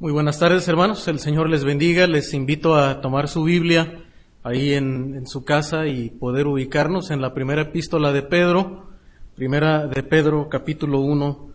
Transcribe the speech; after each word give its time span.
Muy 0.00 0.12
buenas 0.12 0.38
tardes, 0.38 0.66
hermanos. 0.66 1.06
El 1.08 1.18
Señor 1.18 1.50
les 1.50 1.62
bendiga. 1.62 2.06
Les 2.06 2.32
invito 2.32 2.74
a 2.74 3.02
tomar 3.02 3.28
su 3.28 3.44
Biblia 3.44 4.02
ahí 4.42 4.72
en, 4.72 5.26
su 5.26 5.44
casa 5.44 5.88
y 5.88 6.08
poder 6.08 6.46
ubicarnos 6.46 7.10
en 7.10 7.20
la 7.20 7.34
primera 7.34 7.60
epístola 7.60 8.10
de 8.10 8.22
Pedro, 8.22 8.88
primera 9.36 9.86
de 9.86 10.02
Pedro, 10.02 10.48
capítulo 10.48 11.00
1. 11.00 11.50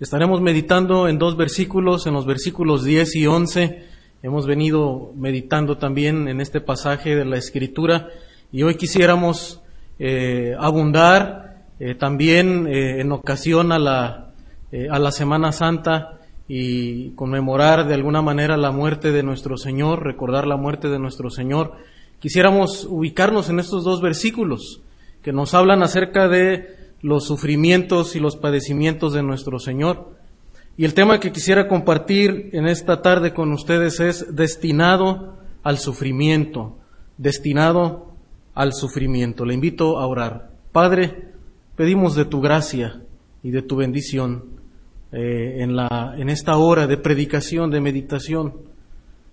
Estaremos 0.00 0.40
meditando 0.40 1.08
en 1.08 1.18
dos 1.18 1.36
versículos, 1.36 2.06
en 2.06 2.14
los 2.14 2.24
versículos 2.24 2.84
10 2.84 3.16
y 3.16 3.26
11. 3.26 3.84
Hemos 4.22 4.46
venido 4.46 5.12
meditando 5.14 5.76
también 5.76 6.26
en 6.26 6.40
este 6.40 6.62
pasaje 6.62 7.14
de 7.14 7.26
la 7.26 7.36
Escritura 7.36 8.08
y 8.50 8.62
hoy 8.62 8.76
quisiéramos 8.76 9.60
eh, 9.98 10.56
abundar 10.58 11.66
eh, 11.78 11.96
también 11.96 12.66
eh, 12.66 13.02
en 13.02 13.12
ocasión 13.12 13.72
a 13.72 13.78
la, 13.78 14.30
eh, 14.72 14.88
a 14.90 14.98
la 14.98 15.12
Semana 15.12 15.52
Santa 15.52 16.19
y 16.52 17.10
conmemorar 17.10 17.86
de 17.86 17.94
alguna 17.94 18.22
manera 18.22 18.56
la 18.56 18.72
muerte 18.72 19.12
de 19.12 19.22
nuestro 19.22 19.56
Señor, 19.56 20.02
recordar 20.02 20.48
la 20.48 20.56
muerte 20.56 20.88
de 20.88 20.98
nuestro 20.98 21.30
Señor. 21.30 21.74
Quisiéramos 22.18 22.88
ubicarnos 22.90 23.48
en 23.50 23.60
estos 23.60 23.84
dos 23.84 24.02
versículos 24.02 24.82
que 25.22 25.32
nos 25.32 25.54
hablan 25.54 25.84
acerca 25.84 26.26
de 26.26 26.74
los 27.02 27.24
sufrimientos 27.24 28.16
y 28.16 28.18
los 28.18 28.34
padecimientos 28.34 29.12
de 29.12 29.22
nuestro 29.22 29.60
Señor. 29.60 30.08
Y 30.76 30.84
el 30.84 30.92
tema 30.92 31.20
que 31.20 31.30
quisiera 31.30 31.68
compartir 31.68 32.50
en 32.52 32.66
esta 32.66 33.00
tarde 33.00 33.32
con 33.32 33.52
ustedes 33.52 34.00
es 34.00 34.34
destinado 34.34 35.36
al 35.62 35.78
sufrimiento, 35.78 36.78
destinado 37.16 38.12
al 38.54 38.72
sufrimiento. 38.72 39.44
Le 39.44 39.54
invito 39.54 40.00
a 40.00 40.06
orar. 40.08 40.50
Padre, 40.72 41.28
pedimos 41.76 42.16
de 42.16 42.24
tu 42.24 42.40
gracia 42.40 43.02
y 43.40 43.52
de 43.52 43.62
tu 43.62 43.76
bendición 43.76 44.59
eh, 45.12 45.56
en, 45.62 45.74
la, 45.74 46.14
en 46.16 46.28
esta 46.28 46.56
hora 46.56 46.86
de 46.86 46.96
predicación, 46.96 47.70
de 47.70 47.80
meditación. 47.80 48.54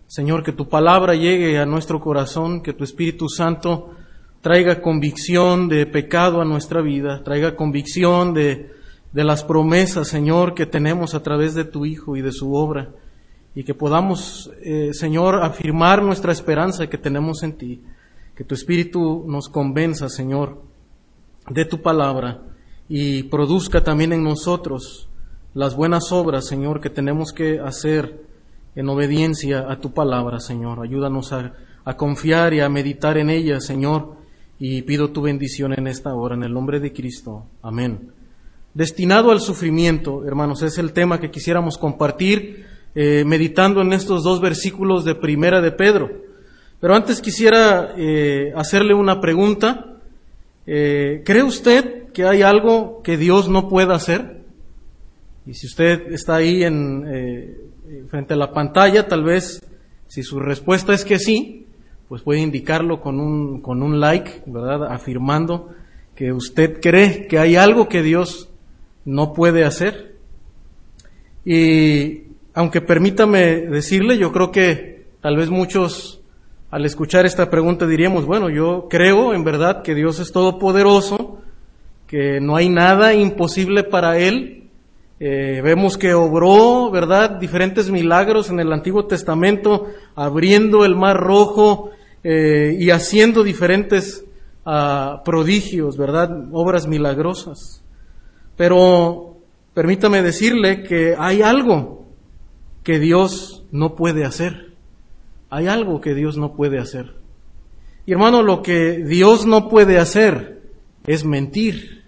Señor, 0.08 0.44
que 0.44 0.54
tu 0.54 0.70
palabra 0.70 1.16
llegue 1.16 1.60
a 1.60 1.66
nuestro 1.66 2.00
corazón, 2.00 2.62
que 2.62 2.74
tu 2.74 2.84
Espíritu 2.84 3.30
Santo 3.30 3.92
traiga 4.42 4.82
convicción 4.82 5.68
de 5.68 5.86
pecado 5.86 6.42
a 6.42 6.46
nuestra 6.46 6.82
vida, 6.82 7.24
traiga 7.24 7.56
convicción 7.56 8.34
de, 8.34 8.72
de 9.12 9.24
las 9.24 9.44
promesas, 9.44 10.08
Señor, 10.08 10.54
que 10.54 10.66
tenemos 10.66 11.14
a 11.14 11.24
través 11.24 11.54
de 11.54 11.66
tu 11.66 11.86
Hijo 11.86 12.16
y 12.16 12.22
de 12.22 12.32
su 12.32 12.54
obra, 12.54 12.90
y 13.56 13.64
que 13.64 13.74
podamos, 13.74 14.52
eh, 14.64 14.94
Señor, 14.94 15.44
afirmar 15.44 16.04
nuestra 16.04 16.32
esperanza 16.32 16.88
que 16.88 16.98
tenemos 16.98 17.44
en 17.44 17.58
ti, 17.58 17.82
que 18.36 18.44
tu 18.44 18.54
Espíritu 18.54 19.26
nos 19.28 19.50
convenza, 19.50 20.10
Señor, 20.10 20.62
de 21.50 21.66
tu 21.66 21.82
palabra 21.82 22.44
y 22.88 23.24
produzca 23.24 23.84
también 23.84 24.14
en 24.14 24.24
nosotros 24.24 25.10
las 25.54 25.76
buenas 25.76 26.12
obras, 26.12 26.46
Señor, 26.46 26.82
que 26.82 26.90
tenemos 26.90 27.34
que 27.34 27.60
hacer 27.60 28.22
en 28.76 28.90
obediencia 28.90 29.66
a 29.72 29.80
tu 29.80 29.92
palabra, 29.92 30.40
Señor. 30.40 30.80
Ayúdanos 30.82 31.34
a, 31.34 31.54
confiar 31.96 32.54
y 32.54 32.60
a 32.60 32.70
meditar 32.70 33.18
en 33.18 33.30
ella, 33.30 33.60
Señor, 33.60 34.18
y 34.60 34.82
pido 34.84 35.10
tu 35.10 35.22
bendición 35.22 35.74
en 35.74 35.88
esta 35.88 36.14
hora, 36.14 36.36
en 36.36 36.44
el 36.44 36.54
nombre 36.54 36.80
de 36.80 36.94
Cristo. 36.94 37.46
Amén. 37.62 38.12
Destinado 38.74 39.32
al 39.32 39.42
sufrimiento, 39.42 40.24
hermanos, 40.26 40.62
es 40.62 40.78
el 40.78 40.94
tema 40.94 41.20
que 41.20 41.32
quisiéramos 41.32 41.78
compartir 41.78 42.66
eh, 42.94 43.24
meditando 43.26 43.82
en 43.82 43.94
estos 43.94 44.24
dos 44.24 44.42
versículos 44.42 45.06
de 45.06 45.16
Primera 45.16 45.62
de 45.62 45.72
Pedro. 45.72 46.12
Pero 46.80 46.94
antes 46.94 47.22
quisiera 47.22 47.94
eh, 47.98 48.52
hacerle 48.56 48.94
una 48.94 49.20
pregunta. 49.20 49.98
Eh, 50.68 51.24
¿Cree 51.26 51.44
usted 51.44 52.12
que 52.12 52.26
hay 52.26 52.44
algo 52.44 53.02
que 53.04 53.18
Dios 53.18 53.50
no 53.50 53.70
pueda 53.70 53.96
hacer? 53.96 54.37
Y 55.48 55.54
si 55.54 55.68
usted 55.68 56.12
está 56.12 56.36
ahí 56.36 56.64
en, 56.64 57.06
frente 58.10 58.34
a 58.34 58.38
la 58.38 58.52
pantalla, 58.52 59.08
tal 59.08 59.24
vez, 59.24 59.64
si 60.08 60.24
su 60.24 60.40
respuesta 60.40 60.94
es 60.94 61.06
que 61.06 61.20
sí, 61.20 61.66
pues 62.10 62.22
puede 62.22 62.42
indicarlo 62.42 63.02
con 63.02 63.20
un, 63.20 63.62
con 63.62 63.82
un 63.82 64.00
like, 64.00 64.44
¿verdad? 64.46 64.92
Afirmando 64.92 65.70
que 66.16 66.32
usted 66.34 66.82
cree 66.82 67.28
que 67.28 67.40
hay 67.40 67.56
algo 67.56 67.88
que 67.88 68.02
Dios 68.02 68.50
no 69.06 69.34
puede 69.34 69.64
hacer. 69.64 70.16
Y 71.46 72.24
aunque 72.54 72.82
permítame 72.82 73.62
decirle, 73.62 74.18
yo 74.18 74.32
creo 74.32 74.52
que 74.52 75.06
tal 75.22 75.38
vez 75.38 75.50
muchos 75.50 76.22
al 76.70 76.86
escuchar 76.86 77.26
esta 77.26 77.50
pregunta 77.50 77.88
diríamos, 77.88 78.26
bueno, 78.26 78.50
yo 78.50 78.88
creo 78.90 79.34
en 79.34 79.44
verdad 79.44 79.84
que 79.84 79.96
Dios 79.96 80.20
es 80.20 80.32
todopoderoso, 80.32 81.40
que 82.08 82.42
no 82.42 82.56
hay 82.56 82.70
nada 82.70 83.14
imposible 83.14 83.84
para 83.84 84.18
Él. 84.18 84.57
Eh, 85.20 85.62
vemos 85.64 85.98
que 85.98 86.14
obró, 86.14 86.92
¿verdad?, 86.92 87.40
diferentes 87.40 87.90
milagros 87.90 88.50
en 88.50 88.60
el 88.60 88.72
Antiguo 88.72 89.06
Testamento, 89.06 89.88
abriendo 90.16 90.86
el 90.86 90.96
mar 90.96 91.18
rojo, 91.18 91.92
eh, 92.30 92.76
y 92.78 92.90
haciendo 92.90 93.42
diferentes 93.42 94.26
uh, 94.66 95.24
prodigios, 95.24 95.96
¿verdad? 95.96 96.30
Obras 96.52 96.86
milagrosas. 96.86 97.82
Pero 98.58 99.38
permítame 99.74 100.22
decirle 100.22 100.84
que 100.84 101.16
hay 101.18 101.42
algo 101.42 102.06
que 102.84 103.00
Dios 103.00 103.64
no 103.72 103.96
puede 103.96 104.26
hacer. 104.26 104.74
Hay 105.50 105.68
algo 105.68 106.02
que 106.02 106.16
Dios 106.16 106.38
no 106.38 106.54
puede 106.54 106.80
hacer. 106.80 107.16
Y 108.06 108.12
hermano, 108.12 108.44
lo 108.44 108.62
que 108.62 108.98
Dios 109.06 109.46
no 109.46 109.70
puede 109.70 109.98
hacer 109.98 110.64
es 111.06 111.24
mentir. 111.24 112.04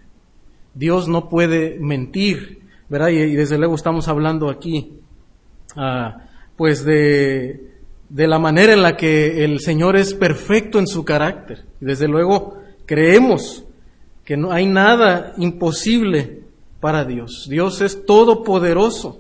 Dios 0.74 1.08
no 1.08 1.30
puede 1.30 1.78
mentir, 1.80 2.60
¿verdad? 2.90 3.10
Y, 3.10 3.36
desde 3.36 3.58
luego 3.58 3.76
estamos 3.76 4.08
hablando 4.08 4.50
aquí, 4.50 5.00
uh, 5.76 6.20
pues 6.56 6.84
de 6.84 7.70
de 8.10 8.28
la 8.28 8.40
manera 8.40 8.74
en 8.74 8.82
la 8.82 8.98
que 8.98 9.46
el 9.46 9.60
Señor 9.60 9.96
es 9.96 10.14
perfecto 10.14 10.80
en 10.80 10.88
su 10.88 11.06
carácter. 11.06 11.64
Y 11.80 11.86
desde 11.86 12.08
luego 12.08 12.58
creemos 12.86 13.64
que 14.26 14.36
no 14.36 14.52
hay 14.52 14.66
nada 14.66 15.34
imposible 15.38 16.42
para 16.80 17.06
Dios. 17.06 17.48
Dios 17.50 17.82
es 17.82 18.06
todopoderoso 18.06 19.20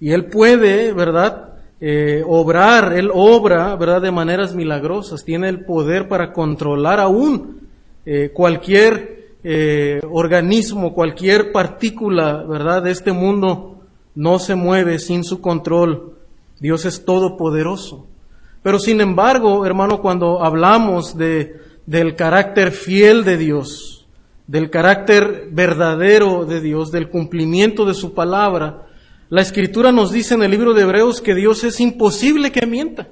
y 0.00 0.10
Él 0.10 0.26
puede, 0.26 0.92
¿verdad? 0.92 1.54
Eh, 1.80 2.22
obrar, 2.26 2.92
Él 2.94 3.10
obra, 3.12 3.74
¿verdad? 3.76 4.02
De 4.02 4.10
maneras 4.10 4.54
milagrosas. 4.54 5.24
Tiene 5.24 5.48
el 5.48 5.64
poder 5.64 6.08
para 6.08 6.32
controlar 6.32 7.00
aún 7.00 7.60
eh, 8.04 8.30
cualquier 8.34 9.19
eh, 9.42 10.00
organismo, 10.10 10.94
cualquier 10.94 11.52
partícula, 11.52 12.44
¿verdad? 12.44 12.82
De 12.82 12.90
este 12.90 13.12
mundo 13.12 13.80
no 14.14 14.38
se 14.38 14.54
mueve 14.54 14.98
sin 14.98 15.24
su 15.24 15.40
control 15.40 16.10
Dios 16.60 16.84
es 16.84 17.04
todopoderoso. 17.04 18.06
Pero 18.62 18.78
sin 18.78 19.00
embargo, 19.00 19.64
hermano, 19.64 20.02
cuando 20.02 20.44
hablamos 20.44 21.16
de, 21.16 21.56
del 21.86 22.14
carácter 22.14 22.70
fiel 22.70 23.24
de 23.24 23.38
Dios, 23.38 24.06
del 24.46 24.68
carácter 24.68 25.48
verdadero 25.50 26.44
de 26.44 26.60
Dios, 26.60 26.92
del 26.92 27.08
cumplimiento 27.08 27.86
de 27.86 27.94
su 27.94 28.12
palabra, 28.12 28.86
la 29.30 29.40
escritura 29.40 29.90
nos 29.90 30.12
dice 30.12 30.34
en 30.34 30.42
el 30.42 30.50
libro 30.50 30.74
de 30.74 30.82
Hebreos 30.82 31.22
que 31.22 31.34
Dios 31.34 31.64
es 31.64 31.80
imposible 31.80 32.52
que 32.52 32.66
mienta. 32.66 33.08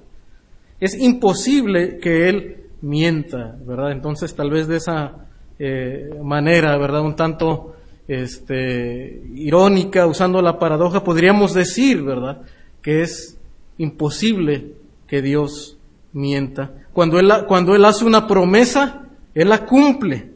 Es 0.80 1.00
imposible 1.00 1.98
que 1.98 2.28
Él 2.28 2.66
mienta, 2.82 3.56
¿verdad? 3.64 3.92
Entonces 3.92 4.34
tal 4.34 4.50
vez 4.50 4.68
de 4.68 4.76
esa 4.76 5.27
eh, 5.58 6.10
manera, 6.22 6.76
¿verdad? 6.76 7.02
Un 7.02 7.16
tanto 7.16 7.74
este, 8.06 9.22
irónica, 9.34 10.06
usando 10.06 10.40
la 10.40 10.58
paradoja, 10.58 11.04
podríamos 11.04 11.54
decir, 11.54 12.02
¿verdad? 12.02 12.42
Que 12.82 13.02
es 13.02 13.38
imposible 13.76 14.72
que 15.06 15.22
Dios 15.22 15.76
mienta. 16.12 16.70
Cuando 16.92 17.18
él, 17.18 17.32
cuando 17.46 17.74
él 17.74 17.84
hace 17.84 18.04
una 18.04 18.26
promesa, 18.26 19.02
Él 19.34 19.48
la 19.48 19.64
cumple. 19.66 20.30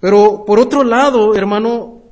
Pero 0.00 0.44
por 0.46 0.58
otro 0.58 0.84
lado, 0.84 1.34
hermano, 1.34 2.02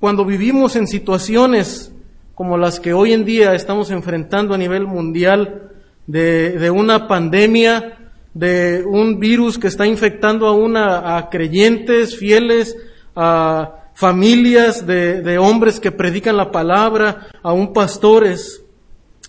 cuando 0.00 0.24
vivimos 0.24 0.74
en 0.76 0.86
situaciones 0.86 1.92
como 2.34 2.56
las 2.56 2.80
que 2.80 2.92
hoy 2.92 3.12
en 3.12 3.24
día 3.24 3.54
estamos 3.54 3.90
enfrentando 3.90 4.54
a 4.54 4.58
nivel 4.58 4.86
mundial, 4.86 5.70
de, 6.06 6.58
de 6.58 6.70
una 6.70 7.06
pandemia, 7.06 8.01
de 8.34 8.84
un 8.86 9.18
virus 9.18 9.58
que 9.58 9.68
está 9.68 9.86
infectando 9.86 10.46
a, 10.46 10.52
una, 10.52 11.16
a 11.16 11.28
creyentes 11.28 12.16
fieles, 12.16 12.76
a 13.14 13.90
familias 13.94 14.86
de, 14.86 15.20
de 15.20 15.38
hombres 15.38 15.78
que 15.78 15.92
predican 15.92 16.36
la 16.36 16.50
palabra, 16.50 17.26
aún 17.42 17.72
pastores, 17.72 18.64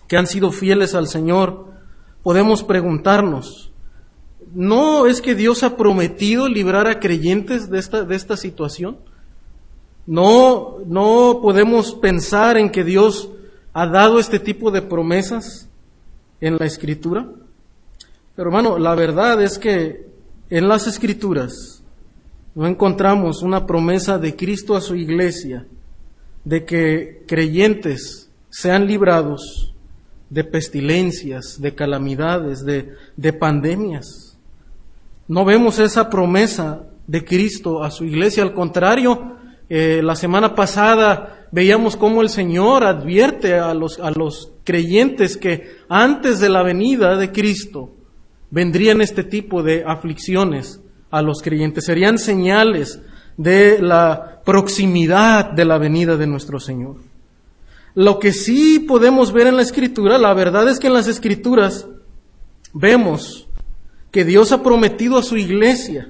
que 0.08 0.18
han 0.18 0.28
sido 0.28 0.52
fieles 0.52 0.96
al 0.96 1.08
Señor, 1.08 1.66
podemos 2.24 2.64
preguntarnos, 2.64 3.72
¿no 4.54 5.08
es 5.08 5.22
que 5.22 5.36
Dios 5.36 5.64
ha 5.64 5.76
prometido 5.76 6.48
librar 6.48 6.88
a 6.88 7.00
creyentes 7.00 7.70
de 7.70 7.80
esta, 7.80 8.04
de 8.04 8.16
esta 8.16 8.38
situación? 8.38 8.98
¿No, 10.06 10.80
¿No 10.86 11.40
podemos 11.42 11.96
pensar 11.96 12.58
en 12.58 12.70
que 12.70 12.84
Dios 12.84 13.30
ha 13.74 13.88
dado 13.88 14.20
este 14.20 14.40
tipo 14.40 14.70
de 14.72 14.82
promesas 14.82 15.70
en 16.42 16.58
la 16.58 16.66
Escritura? 16.66 17.28
Pero 18.36 18.50
hermano, 18.50 18.80
la 18.80 18.96
verdad 18.96 19.42
es 19.44 19.60
que 19.60 20.08
en 20.50 20.68
las 20.68 20.88
Escrituras 20.88 21.84
no 22.56 22.68
encontramos 22.68 23.44
una 23.44 23.66
promesa 23.66 24.18
de 24.18 24.36
Cristo 24.36 24.76
a 24.76 24.82
su 24.82 24.96
iglesia 24.96 25.66
de 26.44 26.66
que 26.66 27.24
creyentes 27.28 28.30
sean 28.50 28.88
librados 28.88 29.74
de 30.30 30.44
pestilencias, 30.44 31.62
de 31.62 31.76
calamidades, 31.76 32.66
de, 32.66 32.94
de 33.16 33.34
pandemias. 33.34 34.38
No 35.28 35.46
vemos 35.46 35.80
esa 35.80 36.10
promesa 36.10 36.84
de 37.08 37.24
Cristo 37.24 37.84
a 37.84 37.92
su 37.92 38.06
iglesia, 38.06 38.44
al 38.44 38.54
contrario, 38.54 39.38
eh, 39.70 40.02
la 40.04 40.16
semana 40.16 40.56
pasada 40.56 41.48
veíamos 41.52 41.96
cómo 41.96 42.22
el 42.22 42.30
Señor 42.30 42.84
advierte 42.84 43.56
a 43.56 43.74
los, 43.74 44.00
a 44.00 44.12
los 44.12 44.52
creyentes 44.64 45.38
que 45.38 45.78
antes 45.88 46.40
de 46.40 46.50
la 46.50 46.64
venida 46.64 47.16
de 47.16 47.32
Cristo 47.32 47.92
vendrían 48.54 49.02
este 49.02 49.24
tipo 49.24 49.64
de 49.64 49.84
aflicciones 49.84 50.80
a 51.10 51.24
los 51.24 51.42
creyentes, 51.42 51.86
serían 51.86 52.20
señales 52.20 53.02
de 53.36 53.82
la 53.82 54.42
proximidad 54.46 55.52
de 55.52 55.66
la 55.66 55.80
venida 55.80 56.18
de 56.18 56.28
nuestro 56.28 56.60
Señor. 56.60 56.98
Lo 57.96 58.20
que 58.20 58.32
sí 58.32 58.80
podemos 58.80 59.34
ver 59.34 59.48
en 59.48 59.56
la 59.56 59.64
Escritura, 59.64 60.20
la 60.20 60.36
verdad 60.36 60.70
es 60.70 60.80
que 60.80 60.86
en 60.86 60.94
las 60.94 61.08
Escrituras 61.08 61.88
vemos 62.74 63.48
que 64.12 64.24
Dios 64.24 64.52
ha 64.52 64.62
prometido 64.62 65.18
a 65.18 65.24
su 65.24 65.36
iglesia 65.36 66.10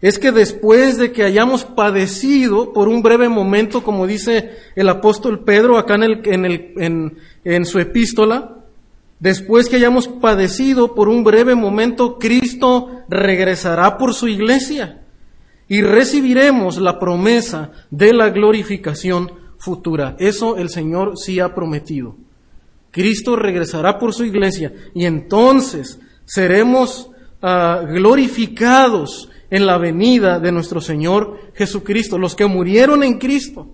es 0.00 0.18
que 0.18 0.32
después 0.32 0.98
de 0.98 1.12
que 1.12 1.22
hayamos 1.22 1.64
padecido 1.64 2.72
por 2.72 2.88
un 2.88 3.00
breve 3.00 3.28
momento, 3.28 3.82
como 3.82 4.06
dice 4.06 4.50
el 4.74 4.88
apóstol 4.88 5.44
Pedro 5.44 5.78
acá 5.78 5.94
en, 5.94 6.02
el, 6.02 6.20
en, 6.24 6.44
el, 6.44 7.16
en, 7.44 7.64
su 7.64 7.78
epístola, 7.78 8.63
después 9.20 9.68
que 9.68 9.76
hayamos 9.76 10.08
padecido 10.08 10.94
por 10.94 11.08
un 11.08 11.24
breve 11.24 11.54
momento, 11.54 12.18
Cristo 12.18 13.02
regresará 13.08 13.98
por 13.98 14.14
su 14.14 14.28
iglesia 14.28 15.02
y 15.68 15.82
recibiremos 15.82 16.78
la 16.78 16.98
promesa 16.98 17.72
de 17.90 18.12
la 18.12 18.30
glorificación 18.30 19.32
futura. 19.58 20.16
Eso 20.18 20.56
el 20.56 20.68
Señor 20.68 21.14
sí 21.16 21.40
ha 21.40 21.54
prometido. 21.54 22.16
Cristo 22.90 23.34
regresará 23.34 23.98
por 23.98 24.12
su 24.12 24.24
iglesia 24.24 24.72
y 24.94 25.04
entonces 25.04 25.98
seremos 26.26 27.10
ah, 27.42 27.82
glorificados 27.86 29.30
en 29.50 29.66
la 29.66 29.78
venida 29.78 30.38
de 30.38 30.52
nuestro 30.52 30.80
Señor 30.80 31.38
Jesucristo. 31.54 32.18
Los 32.18 32.34
que 32.36 32.46
murieron 32.46 33.02
en 33.02 33.18
Cristo, 33.18 33.68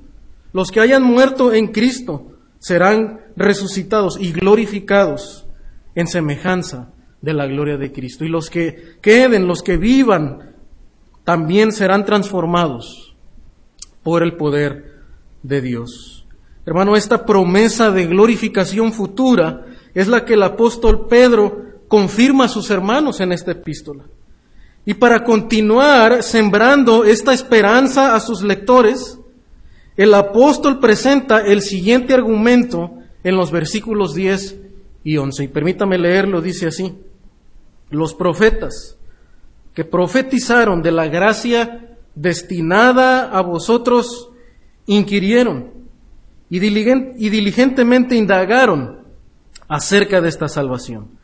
los 0.52 0.70
que 0.70 0.80
hayan 0.80 1.02
muerto 1.02 1.52
en 1.52 1.68
Cristo, 1.68 2.32
serán 2.58 3.19
resucitados 3.36 4.18
y 4.20 4.32
glorificados 4.32 5.46
en 5.94 6.06
semejanza 6.06 6.92
de 7.20 7.34
la 7.34 7.46
gloria 7.46 7.76
de 7.76 7.92
Cristo. 7.92 8.24
Y 8.24 8.28
los 8.28 8.50
que 8.50 8.96
queden, 9.00 9.46
los 9.46 9.62
que 9.62 9.76
vivan, 9.76 10.54
también 11.24 11.72
serán 11.72 12.04
transformados 12.04 13.14
por 14.02 14.22
el 14.22 14.36
poder 14.36 15.00
de 15.42 15.60
Dios. 15.60 16.26
Hermano, 16.66 16.96
esta 16.96 17.24
promesa 17.24 17.90
de 17.90 18.06
glorificación 18.06 18.92
futura 18.92 19.66
es 19.94 20.08
la 20.08 20.24
que 20.24 20.34
el 20.34 20.42
apóstol 20.42 21.06
Pedro 21.08 21.82
confirma 21.88 22.44
a 22.44 22.48
sus 22.48 22.70
hermanos 22.70 23.20
en 23.20 23.32
esta 23.32 23.52
epístola. 23.52 24.04
Y 24.84 24.94
para 24.94 25.24
continuar 25.24 26.22
sembrando 26.22 27.04
esta 27.04 27.32
esperanza 27.32 28.14
a 28.14 28.20
sus 28.20 28.42
lectores, 28.42 29.18
el 29.96 30.14
apóstol 30.14 30.78
presenta 30.78 31.40
el 31.40 31.60
siguiente 31.60 32.14
argumento 32.14 32.94
en 33.24 33.36
los 33.36 33.50
versículos 33.50 34.14
10 34.14 34.56
y 35.04 35.16
11. 35.16 35.44
Y 35.44 35.48
permítame 35.48 35.98
leerlo, 35.98 36.40
dice 36.40 36.66
así. 36.66 36.94
Los 37.90 38.14
profetas 38.14 38.96
que 39.74 39.84
profetizaron 39.84 40.82
de 40.82 40.92
la 40.92 41.08
gracia 41.08 41.96
destinada 42.14 43.30
a 43.30 43.40
vosotros 43.40 44.30
inquirieron 44.86 45.70
y 46.48 46.58
diligentemente 46.58 48.16
indagaron 48.16 49.00
acerca 49.68 50.20
de 50.20 50.28
esta 50.28 50.48
salvación 50.48 51.20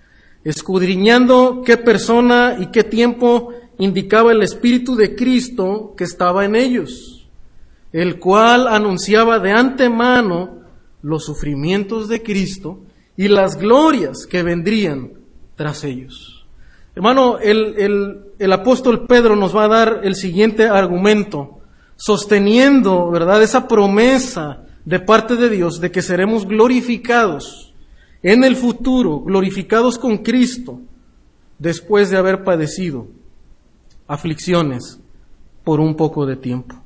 escudriñando 0.47 1.63
qué 1.67 1.77
persona 1.77 2.57
y 2.61 2.67
qué 2.67 2.85
tiempo 2.85 3.53
indicaba 3.79 4.31
el 4.31 4.45
Espíritu 4.45 4.95
de 4.95 5.17
Cristo 5.17 5.93
que 5.97 6.05
estaba 6.05 6.45
en 6.45 6.55
ellos, 6.55 7.27
el 7.93 8.21
cual 8.21 8.69
anunciaba 8.69 9.41
de 9.41 9.51
antemano 9.51 10.56
los 11.06 11.25
sufrimientos 11.25 12.08
de 12.08 12.20
Cristo 12.20 12.81
y 13.17 13.29
las 13.29 13.56
glorias 13.56 14.26
que 14.26 14.43
vendrían 14.43 15.12
tras 15.55 15.85
ellos. 15.85 16.44
Hermano, 16.97 17.38
el, 17.38 18.25
el 18.38 18.53
apóstol 18.53 19.06
Pedro 19.06 19.37
nos 19.37 19.55
va 19.55 19.67
a 19.67 19.69
dar 19.69 20.00
el 20.03 20.17
siguiente 20.17 20.67
argumento, 20.67 21.61
sosteniendo, 21.94 23.08
¿verdad?, 23.11 23.41
esa 23.43 23.69
promesa 23.69 24.64
de 24.85 24.99
parte 24.99 25.37
de 25.37 25.49
Dios 25.49 25.81
de 25.81 25.93
que 25.93 26.03
seremos 26.03 26.44
glorificados 26.44 27.73
en 28.23 28.43
el 28.43 28.56
futuro, 28.56 29.20
glorificados 29.20 29.99
con 29.99 30.19
Cristo, 30.19 30.81
después 31.59 32.11
de 32.11 32.17
haber 32.17 32.43
padecido 32.43 33.06
aflicciones 34.09 34.99
por 35.62 35.79
un 35.79 35.94
poco 35.94 36.26
de 36.26 36.35
tiempo. 36.35 36.82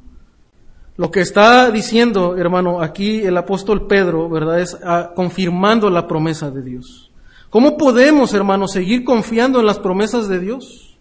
Lo 1.00 1.10
que 1.10 1.20
está 1.20 1.70
diciendo, 1.70 2.36
hermano, 2.36 2.82
aquí 2.82 3.22
el 3.22 3.34
apóstol 3.38 3.86
Pedro, 3.86 4.28
¿verdad? 4.28 4.60
Es 4.60 4.76
ah, 4.84 5.12
confirmando 5.16 5.88
la 5.88 6.06
promesa 6.06 6.50
de 6.50 6.60
Dios. 6.60 7.10
¿Cómo 7.48 7.78
podemos, 7.78 8.34
hermano, 8.34 8.68
seguir 8.68 9.02
confiando 9.02 9.60
en 9.60 9.64
las 9.64 9.78
promesas 9.78 10.28
de 10.28 10.40
Dios 10.40 10.98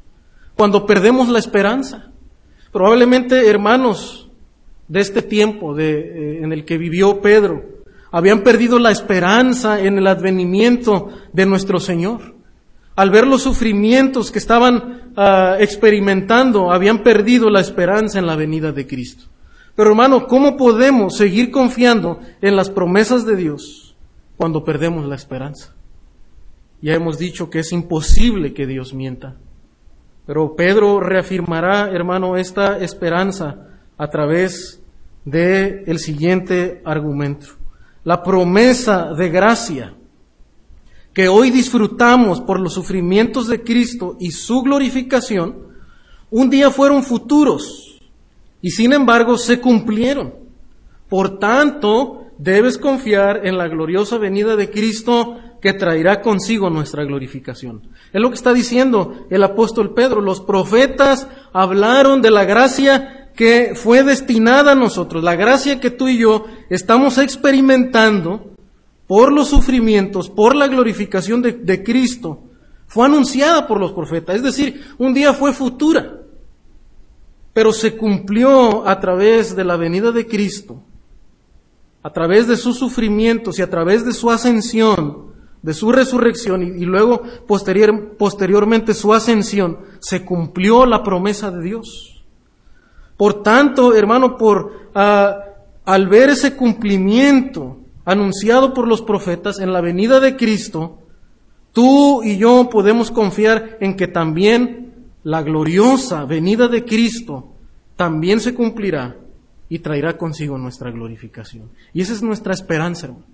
cuando 0.56 0.86
perdemos 0.86 1.28
la 1.28 1.38
esperanza? 1.38 2.12
Probablemente, 2.72 3.50
hermanos, 3.50 4.30
de 4.88 5.02
este 5.02 5.22
tiempo 5.22 5.76
de, 5.76 6.00
eh, 6.00 6.44
en 6.44 6.54
el 6.54 6.64
que 6.64 6.78
vivió 6.78 7.20
Pedro, 7.20 7.62
habían 8.10 8.40
perdido 8.40 8.80
la 8.80 8.92
esperanza 8.92 9.82
en 9.82 9.98
el 9.98 10.08
advenimiento 10.08 11.10
de 11.34 11.46
nuestro 11.46 11.82
Señor. 11.82 12.36
Al 12.96 13.10
ver 13.10 13.28
los 13.28 13.42
sufrimientos 13.42 14.32
que 14.32 14.40
estaban 14.40 15.12
ah, 15.18 15.58
experimentando, 15.60 16.72
habían 16.72 17.04
perdido 17.04 17.50
la 17.50 17.60
esperanza 17.60 18.18
en 18.18 18.28
la 18.28 18.38
venida 18.38 18.72
de 18.72 18.88
Cristo. 18.88 19.29
Pero 19.80 19.92
hermano, 19.92 20.28
¿cómo 20.28 20.58
podemos 20.58 21.16
seguir 21.16 21.52
confiando 21.52 22.20
en 22.42 22.58
las 22.58 22.70
promesas 22.70 23.26
de 23.26 23.38
Dios 23.38 23.96
cuando 24.36 24.66
perdemos 24.66 25.06
la 25.06 25.16
esperanza? 25.16 25.74
Ya 26.82 26.96
hemos 26.96 27.18
dicho 27.18 27.50
que 27.50 27.60
es 27.60 27.72
imposible 27.72 28.54
que 28.54 28.68
Dios 28.68 28.94
mienta. 28.94 29.38
Pero 30.26 30.54
Pedro 30.58 31.00
reafirmará, 31.00 31.92
hermano, 31.92 32.36
esta 32.36 32.78
esperanza 32.80 33.70
a 33.98 34.10
través 34.10 34.84
de 35.24 35.86
el 35.88 36.00
siguiente 36.00 36.82
argumento 36.84 37.48
la 38.04 38.22
promesa 38.22 39.14
de 39.14 39.30
gracia 39.30 39.94
que 41.14 41.30
hoy 41.30 41.52
disfrutamos 41.52 42.42
por 42.42 42.60
los 42.60 42.74
sufrimientos 42.74 43.48
de 43.48 43.64
Cristo 43.64 44.18
y 44.20 44.32
su 44.32 44.62
glorificación, 44.62 45.70
un 46.32 46.50
día 46.50 46.70
fueron 46.70 47.02
futuros 47.02 47.89
y 48.62 48.72
sin 48.72 48.94
embargo 48.94 49.38
se 49.38 49.60
cumplieron. 49.60 50.34
Por 51.08 51.40
tanto, 51.40 52.26
debes 52.38 52.78
confiar 52.78 53.46
en 53.46 53.58
la 53.58 53.68
gloriosa 53.68 54.18
venida 54.18 54.56
de 54.56 54.70
Cristo 54.70 55.38
que 55.62 55.74
traerá 55.74 56.22
consigo 56.22 56.70
nuestra 56.70 57.04
glorificación. 57.04 57.90
Es 58.14 58.22
lo 58.22 58.30
que 58.30 58.36
está 58.36 58.54
diciendo 58.54 59.26
el 59.30 59.44
apóstol 59.44 59.94
Pedro. 59.94 60.22
Los 60.22 60.42
profetas 60.42 61.28
hablaron 61.52 62.22
de 62.22 62.32
la 62.32 62.46
gracia 62.46 63.32
que 63.36 63.74
fue 63.76 64.04
destinada 64.04 64.74
a 64.74 64.76
nosotros, 64.76 65.24
la 65.24 65.36
gracia 65.36 65.80
que 65.80 65.92
tú 65.92 66.10
y 66.10 66.18
yo 66.18 66.46
estamos 66.70 67.18
experimentando 67.18 68.52
por 69.08 69.32
los 69.32 69.48
sufrimientos, 69.48 70.30
por 70.30 70.56
la 70.56 70.68
glorificación 70.68 71.42
de, 71.42 71.84
Cristo, 71.84 72.44
fue 72.86 73.06
anunciada 73.06 73.66
por 73.66 73.80
los 73.80 73.94
profetas. 73.94 74.36
Es 74.36 74.44
decir, 74.44 74.82
un 74.98 75.14
día 75.14 75.34
fue 75.34 75.54
futura, 75.54 76.19
pero 77.60 77.74
se 77.74 77.98
cumplió 77.98 78.88
a 78.88 79.02
través 79.02 79.54
de 79.54 79.66
la 79.66 79.76
venida 79.76 80.14
de 80.14 80.26
Cristo, 80.26 80.82
a 82.02 82.10
través 82.14 82.48
de 82.48 82.56
sus 82.56 82.80
sufrimientos 82.80 83.60
y 83.60 83.62
a 83.62 83.70
través 83.70 84.06
de 84.06 84.14
su 84.14 84.32
ascensión, 84.32 85.34
de 85.62 85.74
su 85.74 85.92
resurrección 85.92 86.64
y, 86.64 86.86
luego 86.86 87.22
posteriormente 88.18 88.94
su 88.94 89.14
ascensión, 89.14 89.78
se 90.00 90.24
cumplió 90.24 90.86
la 90.86 91.04
promesa 91.04 91.52
de 91.52 91.62
Dios. 91.62 92.24
Por 93.18 93.44
tanto, 93.44 93.94
hermano, 93.94 94.38
por 94.38 94.92
ah, 94.96 95.40
al 95.84 96.08
ver 96.08 96.30
ese 96.30 96.56
cumplimiento 96.56 97.80
anunciado 98.06 98.74
por 98.74 98.88
los 98.88 99.02
profetas 99.02 99.60
en 99.60 99.74
la 99.74 99.82
venida 99.82 100.22
de 100.22 100.38
Cristo, 100.38 101.00
tú 101.74 102.24
y 102.24 102.38
yo 102.38 102.70
podemos 102.70 103.12
confiar 103.12 103.76
en 103.82 103.98
que 103.98 104.08
también 104.08 104.79
la 105.24 105.42
gloriosa 105.42 106.26
venida 106.26 106.68
de 106.68 106.86
Cristo 106.86 107.54
también 107.96 108.40
se 108.40 108.54
cumplirá 108.54 109.18
y 109.68 109.80
traerá 109.80 110.18
consigo 110.18 110.58
nuestra 110.58 110.92
glorificación. 110.92 111.70
Y 111.94 112.02
esa 112.02 112.14
es 112.14 112.24
nuestra 112.24 112.54
esperanza, 112.54 113.08
hermano. 113.08 113.26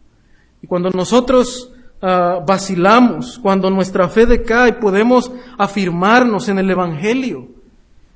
Y 0.62 0.68
cuando 0.68 0.89
nosotros 0.89 1.72
ah, 2.01 2.44
vacilamos, 2.46 3.39
cuando 3.39 3.70
nuestra 3.70 4.10
fe 4.10 4.25
decae, 4.25 4.74
podemos 4.74 5.32
afirmarnos 5.58 6.50
en 6.50 6.60
el 6.60 6.70
Evangelio 6.70 7.50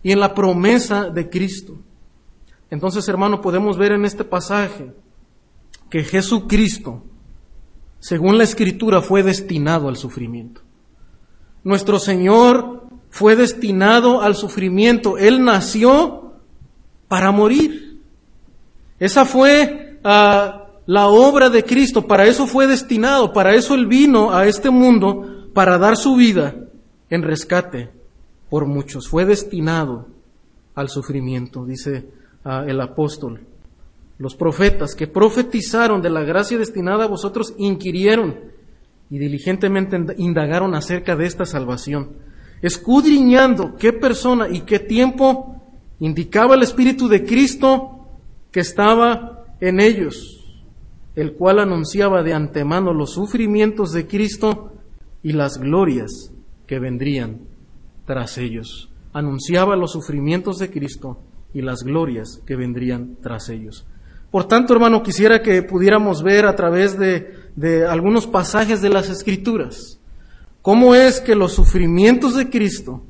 y 0.01 0.11
en 0.11 0.19
la 0.19 0.33
promesa 0.33 1.09
de 1.09 1.29
Cristo. 1.29 1.77
Entonces, 2.71 3.07
hermano, 3.07 3.41
podemos 3.41 3.77
ver 3.77 3.93
en 3.93 4.05
este 4.05 4.23
pasaje 4.23 4.91
que 5.89 6.03
Jesucristo 6.03 7.03
según 7.99 8.37
la 8.37 8.45
escritura, 8.45 9.01
fue 9.01 9.23
destinado 9.23 9.89
al 9.89 9.97
sufrimiento. 9.97 10.61
Nuestro 11.63 11.99
Señor 11.99 12.78
fue 13.09 13.35
destinado 13.35 14.21
al 14.21 14.35
sufrimiento. 14.35 15.17
Él 15.17 15.43
nació 15.43 16.33
para 17.07 17.31
morir. 17.31 17.99
Esa 18.99 19.25
fue 19.25 19.99
ah, 20.03 20.67
la 20.85 21.07
obra 21.07 21.49
de 21.49 21.63
Cristo. 21.63 22.07
Para 22.07 22.25
eso 22.27 22.47
fue 22.47 22.67
destinado. 22.67 23.33
Para 23.33 23.55
eso 23.55 23.75
Él 23.75 23.87
vino 23.87 24.31
a 24.31 24.45
este 24.47 24.69
mundo 24.69 25.49
para 25.53 25.77
dar 25.77 25.97
su 25.97 26.15
vida 26.15 26.55
en 27.09 27.23
rescate 27.23 27.89
por 28.49 28.65
muchos. 28.65 29.07
Fue 29.07 29.25
destinado 29.25 30.07
al 30.75 30.89
sufrimiento, 30.89 31.65
dice 31.65 32.05
ah, 32.43 32.63
el 32.67 32.79
apóstol. 32.81 33.41
Los 34.17 34.35
profetas 34.35 34.95
que 34.95 35.07
profetizaron 35.07 36.01
de 36.01 36.09
la 36.09 36.23
gracia 36.23 36.57
destinada 36.57 37.05
a 37.05 37.07
vosotros 37.07 37.53
inquirieron 37.57 38.35
y 39.09 39.17
diligentemente 39.17 39.97
indagaron 40.17 40.75
acerca 40.75 41.15
de 41.15 41.25
esta 41.25 41.45
salvación, 41.45 42.09
escudriñando 42.61 43.75
qué 43.75 43.93
persona 43.93 44.49
y 44.49 44.61
qué 44.61 44.79
tiempo 44.79 45.55
indicaba 45.99 46.55
el 46.55 46.63
Espíritu 46.63 47.07
de 47.07 47.23
Cristo 47.25 48.07
que 48.51 48.61
estaba 48.61 49.45
en 49.59 49.79
ellos, 49.79 50.61
el 51.15 51.33
cual 51.33 51.59
anunciaba 51.59 52.23
de 52.23 52.33
antemano 52.33 52.93
los 52.93 53.13
sufrimientos 53.13 53.91
de 53.91 54.07
Cristo 54.07 54.73
y 55.21 55.33
las 55.33 55.57
glorias 55.57 56.31
que 56.65 56.79
vendrían 56.79 57.41
tras 58.05 58.37
ellos. 58.37 58.89
Anunciaba 59.13 59.75
los 59.75 59.91
sufrimientos 59.91 60.57
de 60.57 60.69
Cristo 60.69 61.19
y 61.53 61.61
las 61.61 61.83
glorias 61.83 62.41
que 62.45 62.55
vendrían 62.55 63.17
tras 63.21 63.49
ellos. 63.49 63.85
Por 64.31 64.45
tanto, 64.45 64.73
hermano, 64.73 65.01
quisiera 65.01 65.41
que 65.41 65.63
pudiéramos 65.63 66.21
ver 66.21 66.45
a 66.45 66.55
través 66.55 66.97
de, 66.97 67.35
algunos 67.87 68.27
pasajes 68.27 68.81
de 68.81 68.89
las 68.89 69.09
Escrituras 69.09 69.98
cómo 70.61 70.95
es 70.95 71.21
que 71.21 71.35
los 71.35 71.53
sufrimientos 71.53 72.35
de 72.35 72.49
Cristo 72.49 73.01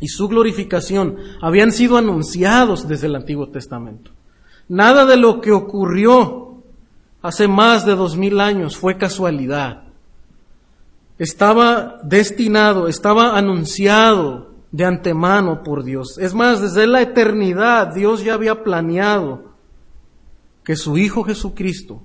y 0.00 0.08
su 0.08 0.28
glorificación 0.28 1.16
habían 1.40 1.72
sido 1.72 1.96
anunciados 1.96 2.88
desde 2.88 3.06
el 3.06 3.16
Antiguo 3.16 3.48
Testamento. 3.48 4.10
Nada 4.68 5.04
de 5.04 5.16
lo 5.16 5.40
que 5.40 5.52
ocurrió 5.52 6.62
hace 7.22 7.48
más 7.48 7.84
de 7.84 7.94
dos 7.94 8.16
mil 8.16 8.40
años 8.40 8.76
fue 8.76 8.96
casualidad. 8.96 9.84
Estaba 11.18 11.98
destinado, 12.02 12.88
estaba 12.88 13.36
anunciado 13.36 14.50
de 14.72 14.84
antemano 14.84 15.62
por 15.62 15.84
Dios. 15.84 16.16
Es 16.18 16.34
más, 16.34 16.62
desde 16.62 16.86
la 16.86 17.02
eternidad 17.02 17.92
Dios 17.92 18.24
ya 18.24 18.34
había 18.34 18.62
planeado 18.62 19.50
que 20.64 20.76
su 20.76 20.96
Hijo 20.96 21.24
Jesucristo 21.24 22.02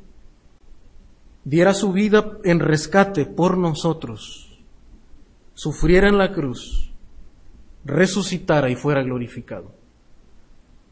diera 1.43 1.73
su 1.73 1.93
vida 1.93 2.37
en 2.43 2.59
rescate 2.59 3.25
por 3.25 3.57
nosotros, 3.57 4.44
sufriera 5.55 6.07
en 6.07 6.19
la 6.19 6.31
cruz, 6.31 6.91
resucitara 7.83 8.69
y 8.69 8.75
fuera 8.75 9.01
glorificado. 9.01 9.73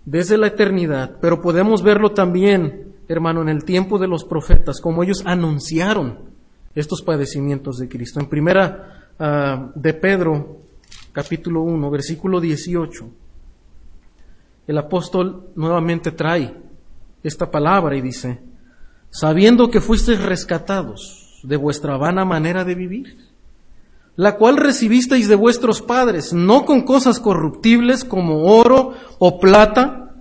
Desde 0.05 0.37
la 0.37 0.47
eternidad, 0.47 1.17
pero 1.21 1.41
podemos 1.41 1.83
verlo 1.83 2.11
también, 2.11 2.95
hermano, 3.07 3.41
en 3.41 3.49
el 3.49 3.63
tiempo 3.63 3.99
de 3.99 4.07
los 4.07 4.25
profetas, 4.25 4.81
como 4.81 5.03
ellos 5.03 5.21
anunciaron 5.25 6.33
estos 6.73 7.01
padecimientos 7.01 7.77
de 7.77 7.87
Cristo. 7.87 8.19
En 8.19 8.27
primera 8.27 9.11
ah, 9.19 9.71
de 9.75 9.93
Pedro, 9.93 10.61
capítulo 11.11 11.61
1, 11.61 11.91
versículo 11.91 12.41
18, 12.41 13.09
el 14.67 14.77
apóstol 14.77 15.49
nuevamente 15.55 16.11
trae 16.11 16.55
esta 17.21 17.51
palabra 17.51 17.95
y 17.95 18.01
dice, 18.01 18.41
sabiendo 19.09 19.69
que 19.69 19.81
fuisteis 19.81 20.21
rescatados 20.21 21.39
de 21.43 21.57
vuestra 21.57 21.97
vana 21.97 22.25
manera 22.25 22.63
de 22.63 22.75
vivir, 22.75 23.32
la 24.15 24.37
cual 24.37 24.57
recibisteis 24.57 25.27
de 25.27 25.35
vuestros 25.35 25.81
padres, 25.81 26.33
no 26.33 26.65
con 26.65 26.81
cosas 26.81 27.19
corruptibles 27.19 28.03
como 28.03 28.43
oro 28.45 28.93
o 29.19 29.39
plata, 29.39 30.13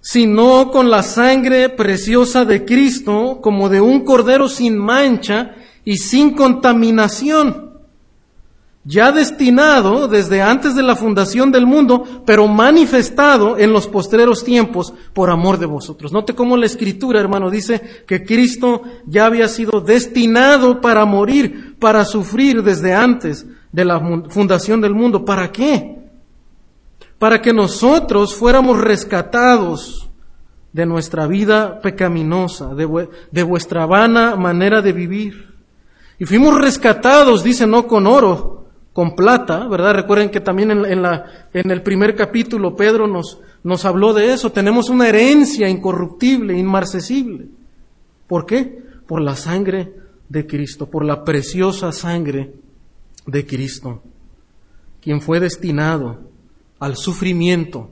sino 0.00 0.70
con 0.70 0.90
la 0.90 1.02
sangre 1.02 1.70
preciosa 1.70 2.44
de 2.44 2.64
Cristo, 2.64 3.40
como 3.40 3.70
de 3.70 3.80
un 3.80 4.04
cordero 4.04 4.48
sin 4.48 4.76
mancha 4.76 5.54
y 5.84 5.96
sin 5.96 6.34
contaminación 6.34 7.73
ya 8.84 9.12
destinado 9.12 10.08
desde 10.08 10.42
antes 10.42 10.74
de 10.74 10.82
la 10.82 10.94
fundación 10.94 11.50
del 11.50 11.66
mundo, 11.66 12.22
pero 12.26 12.46
manifestado 12.46 13.58
en 13.58 13.72
los 13.72 13.88
postreros 13.88 14.44
tiempos 14.44 14.92
por 15.14 15.30
amor 15.30 15.58
de 15.58 15.66
vosotros. 15.66 16.12
Note 16.12 16.34
cómo 16.34 16.56
la 16.56 16.66
escritura, 16.66 17.18
hermano, 17.18 17.50
dice 17.50 17.80
que 18.06 18.24
Cristo 18.24 18.82
ya 19.06 19.26
había 19.26 19.48
sido 19.48 19.80
destinado 19.80 20.82
para 20.82 21.06
morir, 21.06 21.76
para 21.78 22.04
sufrir 22.04 22.62
desde 22.62 22.94
antes 22.94 23.46
de 23.72 23.84
la 23.86 23.98
fundación 24.28 24.82
del 24.82 24.94
mundo. 24.94 25.24
¿Para 25.24 25.50
qué? 25.50 25.98
Para 27.18 27.40
que 27.40 27.54
nosotros 27.54 28.34
fuéramos 28.34 28.78
rescatados 28.78 30.10
de 30.74 30.84
nuestra 30.84 31.26
vida 31.26 31.80
pecaminosa, 31.80 32.74
de, 32.74 33.08
de 33.30 33.42
vuestra 33.42 33.86
vana 33.86 34.36
manera 34.36 34.82
de 34.82 34.92
vivir. 34.92 35.54
Y 36.18 36.26
fuimos 36.26 36.60
rescatados, 36.60 37.42
dice, 37.42 37.66
no 37.66 37.86
con 37.86 38.06
oro, 38.06 38.63
con 38.94 39.16
plata, 39.16 39.66
¿verdad? 39.66 39.92
Recuerden 39.92 40.30
que 40.30 40.40
también 40.40 40.70
en, 40.70 41.02
la, 41.02 41.48
en 41.52 41.70
el 41.70 41.82
primer 41.82 42.14
capítulo 42.14 42.76
Pedro 42.76 43.08
nos, 43.08 43.40
nos 43.64 43.84
habló 43.84 44.14
de 44.14 44.32
eso. 44.32 44.52
Tenemos 44.52 44.88
una 44.88 45.08
herencia 45.08 45.68
incorruptible, 45.68 46.56
inmarcesible. 46.56 47.48
¿Por 48.28 48.46
qué? 48.46 48.82
Por 49.06 49.20
la 49.20 49.34
sangre 49.34 49.92
de 50.28 50.46
Cristo, 50.46 50.88
por 50.88 51.04
la 51.04 51.24
preciosa 51.24 51.90
sangre 51.90 52.54
de 53.26 53.44
Cristo, 53.44 54.00
quien 55.02 55.20
fue 55.20 55.40
destinado 55.40 56.20
al 56.78 56.96
sufrimiento 56.96 57.90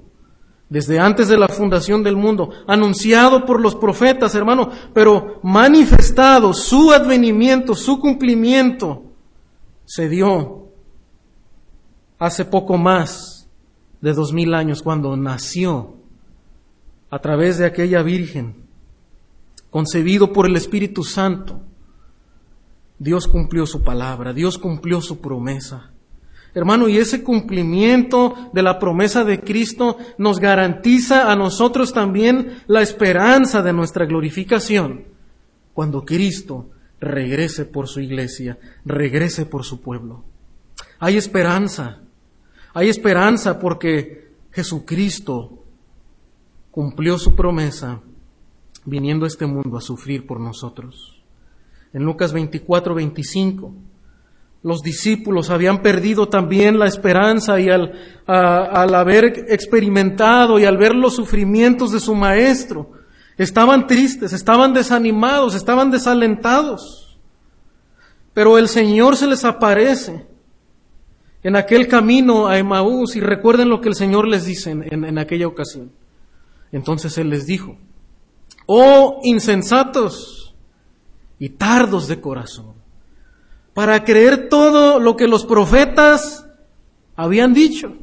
desde 0.69 1.01
antes 1.01 1.29
de 1.29 1.37
la 1.37 1.49
fundación 1.49 2.03
del 2.03 2.17
mundo, 2.17 2.49
anunciado 2.67 3.45
por 3.45 3.61
los 3.61 3.75
profetas, 3.75 4.35
hermano, 4.35 4.71
pero 4.95 5.41
manifestado 5.43 6.55
su 6.55 6.93
advenimiento, 6.93 7.75
su 7.75 7.99
cumplimiento, 7.99 9.03
se 9.85 10.09
dio 10.09 10.63
hace 12.25 12.45
poco 12.45 12.79
más 12.79 13.49
de 14.01 14.13
dos 14.13 14.33
mil 14.33 14.55
años 14.55 14.81
cuando 14.81 15.17
nació 15.17 15.97
a 17.11 17.19
través 17.19 17.59
de 17.59 17.67
aquella 17.67 18.03
Virgen, 18.03 18.55
concebido 19.71 20.33
por 20.33 20.47
el 20.47 20.55
Espíritu 20.55 21.03
Santo. 21.03 21.61
Dios 23.01 23.27
cumplió 23.27 23.67
su 23.67 23.83
palabra, 23.83 24.33
Dios 24.33 24.57
cumplió 24.57 25.01
su 25.01 25.21
promesa. 25.21 25.91
Hermano, 26.55 26.89
y 26.89 26.99
ese 26.99 27.25
cumplimiento 27.25 28.51
de 28.53 28.63
la 28.63 28.79
promesa 28.79 29.25
de 29.25 29.41
Cristo 29.41 29.97
nos 30.17 30.39
garantiza 30.39 31.33
a 31.33 31.35
nosotros 31.35 31.93
también 31.93 32.63
la 32.69 32.83
esperanza 32.83 33.63
de 33.63 33.73
nuestra 33.73 34.07
glorificación 34.07 35.07
cuando 35.75 36.05
Cristo 36.05 36.71
regrese 37.01 37.65
por 37.65 37.89
su 37.89 37.99
iglesia, 37.99 38.59
regrese 38.85 39.45
por 39.45 39.65
su 39.65 39.81
pueblo. 39.81 40.25
Hay 41.01 41.17
esperanza. 41.17 42.02
Hay 42.75 42.89
esperanza 42.89 43.59
porque 43.59 44.33
Jesucristo 44.51 45.63
cumplió 46.71 47.19
su 47.19 47.35
promesa 47.35 48.01
viniendo 48.85 49.25
a 49.25 49.29
este 49.29 49.47
mundo 49.47 49.77
a 49.77 49.81
sufrir 49.81 50.27
por 50.27 50.41
nosotros. 50.41 51.23
En 51.93 52.05
Lucas 52.05 52.33
24, 52.33 52.95
25, 52.95 53.75
los 54.63 54.81
discípulos 54.83 55.51
habían 55.51 55.83
perdido 55.83 56.29
también 56.29 56.79
la 56.79 56.87
esperanza 56.87 57.61
y 57.61 57.69
al, 57.69 57.93
al 58.27 58.95
haber 58.95 59.47
experimentado 59.49 60.59
y 60.59 60.65
al 60.65 60.79
ver 60.79 60.95
los 60.95 61.17
sufrimientos 61.17 61.93
de 61.93 62.01
su 62.01 62.15
maestro, 62.15 62.93
estaban 63.37 63.87
tristes, 63.87 64.33
estaban 64.33 64.73
desanimados, 64.73 65.55
estaban 65.55 65.91
desalentados. 65.91 67.19
Pero 68.33 68.57
el 68.57 68.69
Señor 68.69 69.17
se 69.17 69.27
les 69.27 69.45
aparece 69.45 70.32
en 71.43 71.57
aquel 71.57 71.89
camino 71.89 72.47
a 72.47 72.59
Emaús 72.59 73.17
y 73.17 73.21
recuerden 73.21 73.69
lo 73.69 73.81
que 73.81 73.89
el 73.89 73.95
Señor 73.95 74.29
les 74.29 74.45
dice 74.45 74.71
en, 74.71 75.19
aquella 75.19 75.49
ocasión. 75.49 75.91
Entonces 76.71 77.19
Él 77.19 77.31
les 77.31 77.47
dijo, 77.47 77.77
oh 78.67 79.21
insensatos 79.25 80.55
y 81.39 81.51
tardos 81.51 82.07
de 82.07 82.21
corazón, 82.21 82.75
para 83.75 84.05
creer 84.05 84.49
todo 84.49 85.01
lo 85.01 85.17
que 85.17 85.27
los 85.27 85.45
profetas 85.45 86.47
habían 87.17 87.55
dicho. 87.55 87.97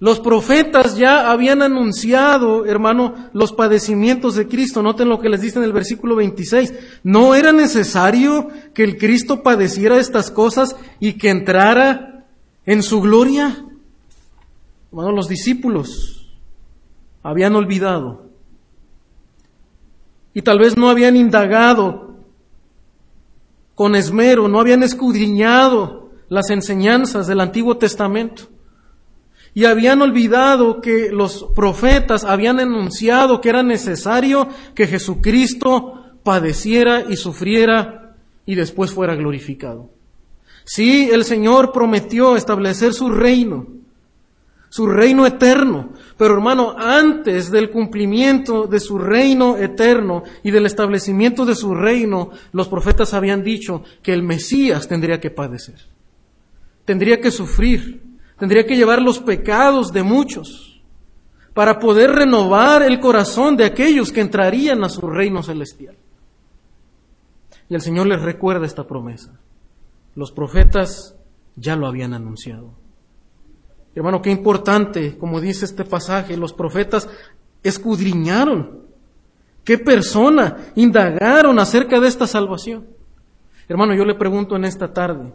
Los 0.00 0.20
profetas 0.20 0.98
ya 0.98 1.30
habían 1.30 1.62
anunciado, 1.62 2.66
hermano, 2.66 3.14
los 3.32 3.52
padecimientos 3.52 4.34
de 4.34 4.48
Cristo. 4.48 4.82
Noten 4.82 5.08
lo 5.08 5.20
que 5.20 5.30
les 5.30 5.40
dice 5.40 5.58
en 5.58 5.64
el 5.64 5.72
versículo 5.72 6.16
26. 6.16 6.74
No 7.04 7.34
era 7.34 7.52
necesario 7.52 8.48
que 8.74 8.84
el 8.84 8.98
Cristo 8.98 9.42
padeciera 9.42 9.98
estas 9.98 10.30
cosas 10.30 10.76
y 11.00 11.14
que 11.14 11.30
entrara 11.30 12.13
en 12.66 12.82
su 12.82 13.00
gloria. 13.00 13.64
Bueno, 14.90 15.12
los 15.12 15.28
discípulos 15.28 16.32
habían 17.22 17.56
olvidado 17.56 18.24
y 20.34 20.42
tal 20.42 20.58
vez 20.58 20.76
no 20.76 20.90
habían 20.90 21.16
indagado 21.16 22.16
con 23.74 23.94
esmero, 23.94 24.48
no 24.48 24.60
habían 24.60 24.82
escudriñado 24.82 26.10
las 26.28 26.50
enseñanzas 26.50 27.26
del 27.26 27.40
Antiguo 27.40 27.76
Testamento. 27.76 28.48
Y 29.56 29.66
habían 29.66 30.02
olvidado 30.02 30.80
que 30.80 31.10
los 31.12 31.46
profetas 31.54 32.24
habían 32.24 32.58
anunciado 32.58 33.40
que 33.40 33.50
era 33.50 33.62
necesario 33.62 34.48
que 34.74 34.88
Jesucristo 34.88 36.18
padeciera 36.24 37.04
y 37.08 37.16
sufriera 37.16 38.16
y 38.46 38.56
después 38.56 38.90
fuera 38.90 39.14
glorificado. 39.14 39.93
Sí, 40.64 41.10
el 41.12 41.24
Señor 41.24 41.72
prometió 41.72 42.36
establecer 42.36 42.94
su 42.94 43.10
reino, 43.10 43.66
su 44.70 44.86
reino 44.86 45.26
eterno. 45.26 45.90
Pero 46.16 46.34
hermano, 46.34 46.74
antes 46.78 47.50
del 47.50 47.70
cumplimiento 47.70 48.66
de 48.66 48.80
su 48.80 48.98
reino 48.98 49.56
eterno 49.56 50.22
y 50.42 50.50
del 50.50 50.66
establecimiento 50.66 51.44
de 51.44 51.54
su 51.54 51.74
reino, 51.74 52.30
los 52.52 52.68
profetas 52.68 53.12
habían 53.12 53.44
dicho 53.44 53.82
que 54.02 54.12
el 54.12 54.22
Mesías 54.22 54.88
tendría 54.88 55.20
que 55.20 55.30
padecer, 55.30 55.80
tendría 56.84 57.20
que 57.20 57.30
sufrir, 57.30 58.02
tendría 58.38 58.66
que 58.66 58.76
llevar 58.76 59.02
los 59.02 59.18
pecados 59.18 59.92
de 59.92 60.02
muchos 60.02 60.80
para 61.52 61.78
poder 61.78 62.10
renovar 62.10 62.82
el 62.82 62.98
corazón 63.00 63.56
de 63.56 63.64
aquellos 63.64 64.10
que 64.10 64.20
entrarían 64.20 64.82
a 64.82 64.88
su 64.88 65.02
reino 65.02 65.42
celestial. 65.42 65.96
Y 67.68 67.74
el 67.74 67.80
Señor 67.80 68.06
les 68.06 68.20
recuerda 68.20 68.66
esta 68.66 68.86
promesa. 68.86 69.38
Los 70.14 70.32
profetas 70.32 71.16
ya 71.56 71.76
lo 71.76 71.86
habían 71.86 72.14
anunciado. 72.14 72.72
Hermano, 73.94 74.22
qué 74.22 74.30
importante, 74.30 75.16
como 75.18 75.40
dice 75.40 75.64
este 75.64 75.84
pasaje, 75.84 76.36
los 76.36 76.52
profetas 76.52 77.08
escudriñaron. 77.62 78.84
¿Qué 79.62 79.78
persona 79.78 80.72
indagaron 80.74 81.58
acerca 81.58 82.00
de 82.00 82.08
esta 82.08 82.26
salvación? 82.26 82.86
Hermano, 83.68 83.94
yo 83.94 84.04
le 84.04 84.14
pregunto 84.14 84.56
en 84.56 84.64
esta 84.64 84.92
tarde, 84.92 85.32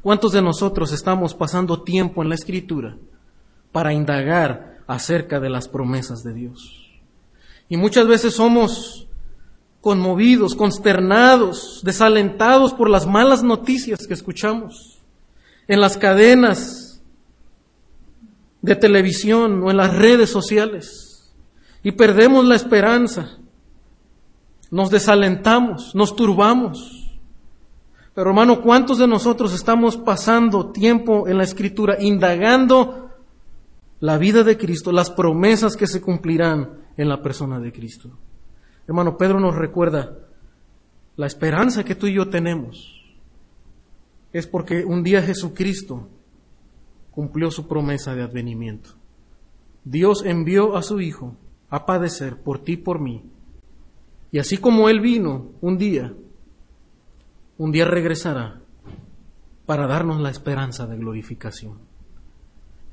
¿cuántos 0.00 0.32
de 0.32 0.42
nosotros 0.42 0.92
estamos 0.92 1.34
pasando 1.34 1.82
tiempo 1.82 2.22
en 2.22 2.30
la 2.30 2.34
escritura 2.34 2.96
para 3.70 3.92
indagar 3.92 4.78
acerca 4.86 5.38
de 5.38 5.50
las 5.50 5.68
promesas 5.68 6.24
de 6.24 6.34
Dios? 6.34 6.90
Y 7.68 7.76
muchas 7.76 8.08
veces 8.08 8.34
somos 8.34 9.08
conmovidos, 9.82 10.54
consternados, 10.54 11.82
desalentados 11.84 12.72
por 12.72 12.88
las 12.88 13.06
malas 13.06 13.42
noticias 13.42 14.06
que 14.06 14.14
escuchamos 14.14 15.02
en 15.66 15.80
las 15.80 15.98
cadenas 15.98 17.02
de 18.62 18.76
televisión 18.76 19.60
o 19.64 19.70
en 19.72 19.76
las 19.76 19.94
redes 19.94 20.30
sociales 20.30 21.34
y 21.82 21.92
perdemos 21.92 22.44
la 22.44 22.54
esperanza, 22.54 23.38
nos 24.70 24.88
desalentamos, 24.88 25.96
nos 25.96 26.14
turbamos. 26.14 27.10
Pero 28.14 28.30
hermano, 28.30 28.62
¿cuántos 28.62 28.98
de 28.98 29.08
nosotros 29.08 29.52
estamos 29.52 29.96
pasando 29.96 30.70
tiempo 30.70 31.26
en 31.26 31.38
la 31.38 31.44
escritura 31.44 31.96
indagando 32.00 33.10
la 33.98 34.16
vida 34.16 34.44
de 34.44 34.56
Cristo, 34.56 34.92
las 34.92 35.10
promesas 35.10 35.76
que 35.76 35.88
se 35.88 36.00
cumplirán 36.00 36.70
en 36.96 37.08
la 37.08 37.20
persona 37.20 37.58
de 37.58 37.72
Cristo? 37.72 38.10
Hermano, 38.86 39.16
Pedro 39.16 39.40
nos 39.40 39.54
recuerda 39.54 40.18
la 41.16 41.26
esperanza 41.26 41.84
que 41.84 41.94
tú 41.94 42.06
y 42.06 42.14
yo 42.14 42.28
tenemos. 42.28 43.02
Es 44.32 44.46
porque 44.46 44.84
un 44.84 45.02
día 45.02 45.22
Jesucristo 45.22 46.08
cumplió 47.10 47.50
su 47.50 47.68
promesa 47.68 48.14
de 48.14 48.22
advenimiento. 48.22 48.90
Dios 49.84 50.24
envió 50.24 50.76
a 50.76 50.82
su 50.82 51.00
Hijo 51.00 51.36
a 51.68 51.86
padecer 51.86 52.36
por 52.38 52.60
ti 52.60 52.72
y 52.72 52.76
por 52.78 53.00
mí. 53.00 53.22
Y 54.30 54.38
así 54.38 54.56
como 54.56 54.88
Él 54.88 55.00
vino 55.00 55.50
un 55.60 55.76
día, 55.76 56.14
un 57.58 57.70
día 57.72 57.84
regresará 57.84 58.60
para 59.66 59.86
darnos 59.86 60.20
la 60.20 60.30
esperanza 60.30 60.86
de 60.86 60.96
glorificación. 60.96 61.78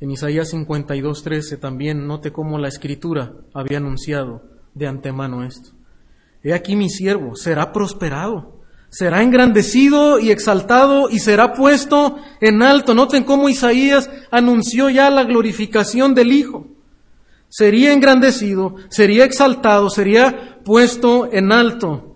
En 0.02 0.12
Isaías 0.12 0.54
52:13 0.54 1.60
también 1.60 2.08
note 2.08 2.32
cómo 2.32 2.58
la 2.58 2.68
escritura 2.68 3.34
había 3.54 3.78
anunciado 3.78 4.44
de 4.74 4.88
antemano 4.88 5.44
esto. 5.44 5.72
He 6.44 6.54
aquí 6.54 6.76
mi 6.76 6.90
siervo 6.90 7.36
será 7.36 7.72
prosperado 7.72 8.60
será 8.90 9.22
engrandecido 9.22 10.20
y 10.20 10.32
exaltado 10.32 11.10
y 11.10 11.20
será 11.20 11.54
puesto 11.54 12.18
en 12.42 12.62
alto. 12.62 12.94
Noten 12.94 13.24
cómo 13.24 13.50
Isaías 13.50 14.10
anunció 14.32 14.90
ya 14.90 15.10
la 15.10 15.24
glorificación 15.24 16.14
del 16.14 16.32
Hijo. 16.32 16.68
Sería 17.48 17.94
engrandecido, 17.94 18.76
sería 18.90 19.26
exaltado, 19.26 19.90
sería 19.90 20.60
puesto 20.64 21.30
en 21.32 21.52
alto. 21.52 22.16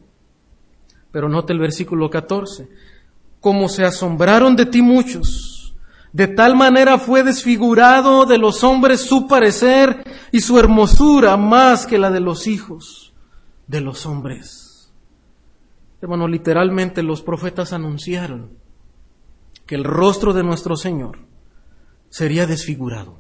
Pero 1.12 1.30
note 1.30 1.54
el 1.54 1.60
versículo 1.60 2.10
14. 2.10 2.68
Como 3.40 3.68
se 3.68 3.84
asombraron 3.84 4.56
de 4.56 4.66
ti 4.66 4.82
muchos, 4.82 5.76
de 6.12 6.28
tal 6.28 6.56
manera 6.56 6.98
fue 6.98 7.24
desfigurado 7.24 8.26
de 8.26 8.38
los 8.38 8.64
hombres 8.64 9.02
su 9.02 9.28
parecer 9.28 10.04
y 10.32 10.40
su 10.40 10.58
hermosura 10.58 11.36
más 11.36 11.86
que 11.86 11.98
la 11.98 12.10
de 12.10 12.20
los 12.20 12.48
hijos 12.48 13.03
de 13.68 13.82
los 13.82 14.06
hombres. 14.06 14.92
Hermano, 16.02 16.28
literalmente 16.28 17.02
los 17.04 17.22
profetas 17.22 17.74
anunciaron 17.74 18.52
que 19.66 19.76
el 19.76 19.84
rostro 19.84 20.34
de 20.34 20.44
nuestro 20.44 20.76
Señor 20.76 21.20
sería 22.10 22.46
desfigurado, 22.46 23.20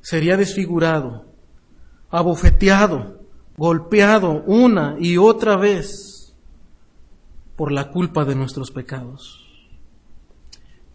sería 0.00 0.36
desfigurado, 0.36 1.24
abofeteado, 2.10 3.20
golpeado 3.56 4.42
una 4.46 4.96
y 5.00 5.16
otra 5.16 5.56
vez 5.56 6.34
por 7.56 7.72
la 7.72 7.90
culpa 7.90 8.24
de 8.24 8.34
nuestros 8.34 8.70
pecados. 8.70 9.42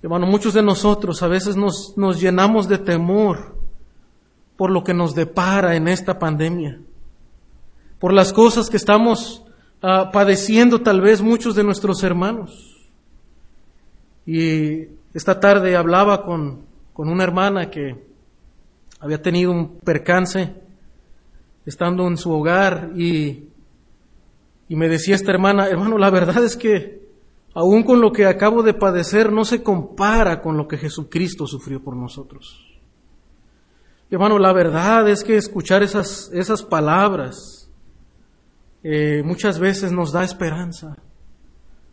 Hermano, 0.03 0.25
muchos 0.27 0.53
de 0.53 0.63
nosotros 0.63 1.21
a 1.21 1.27
veces 1.27 1.55
nos, 1.55 1.95
nos 1.97 2.19
llenamos 2.21 2.67
de 2.67 2.77
temor 2.77 3.57
por 4.57 4.71
lo 4.71 4.83
que 4.83 4.93
nos 4.93 5.15
depara 5.15 5.75
en 5.75 5.87
esta 5.87 6.19
pandemia, 6.19 6.79
por 8.01 8.11
las 8.11 8.33
cosas 8.33 8.69
que 8.69 8.75
estamos 8.75 9.45
Ah, 9.83 10.11
padeciendo 10.13 10.81
tal 10.81 11.01
vez 11.01 11.23
muchos 11.23 11.55
de 11.55 11.63
nuestros 11.63 12.03
hermanos. 12.03 12.87
Y 14.27 14.89
esta 15.11 15.39
tarde 15.39 15.75
hablaba 15.75 16.23
con, 16.23 16.65
con 16.93 17.09
una 17.09 17.23
hermana 17.23 17.71
que 17.71 17.95
había 18.99 19.19
tenido 19.19 19.51
un 19.51 19.79
percance 19.79 20.53
estando 21.65 22.05
en 22.07 22.17
su 22.17 22.31
hogar 22.31 22.91
y, 22.95 23.47
y 24.69 24.75
me 24.75 24.87
decía 24.87 25.15
esta 25.15 25.31
hermana, 25.31 25.67
hermano, 25.67 25.97
la 25.97 26.11
verdad 26.11 26.43
es 26.43 26.55
que 26.55 27.01
aún 27.55 27.81
con 27.81 28.01
lo 28.01 28.11
que 28.11 28.27
acabo 28.27 28.61
de 28.61 28.75
padecer 28.75 29.31
no 29.31 29.45
se 29.45 29.63
compara 29.63 30.43
con 30.43 30.57
lo 30.57 30.67
que 30.67 30.77
Jesucristo 30.77 31.47
sufrió 31.47 31.83
por 31.83 31.95
nosotros. 31.95 32.67
Hermano, 34.11 34.37
la 34.37 34.53
verdad 34.53 35.09
es 35.09 35.23
que 35.23 35.37
escuchar 35.37 35.81
esas, 35.81 36.29
esas 36.33 36.61
palabras 36.61 37.60
eh, 38.83 39.21
muchas 39.23 39.59
veces 39.59 39.91
nos 39.91 40.11
da 40.11 40.23
esperanza, 40.23 40.97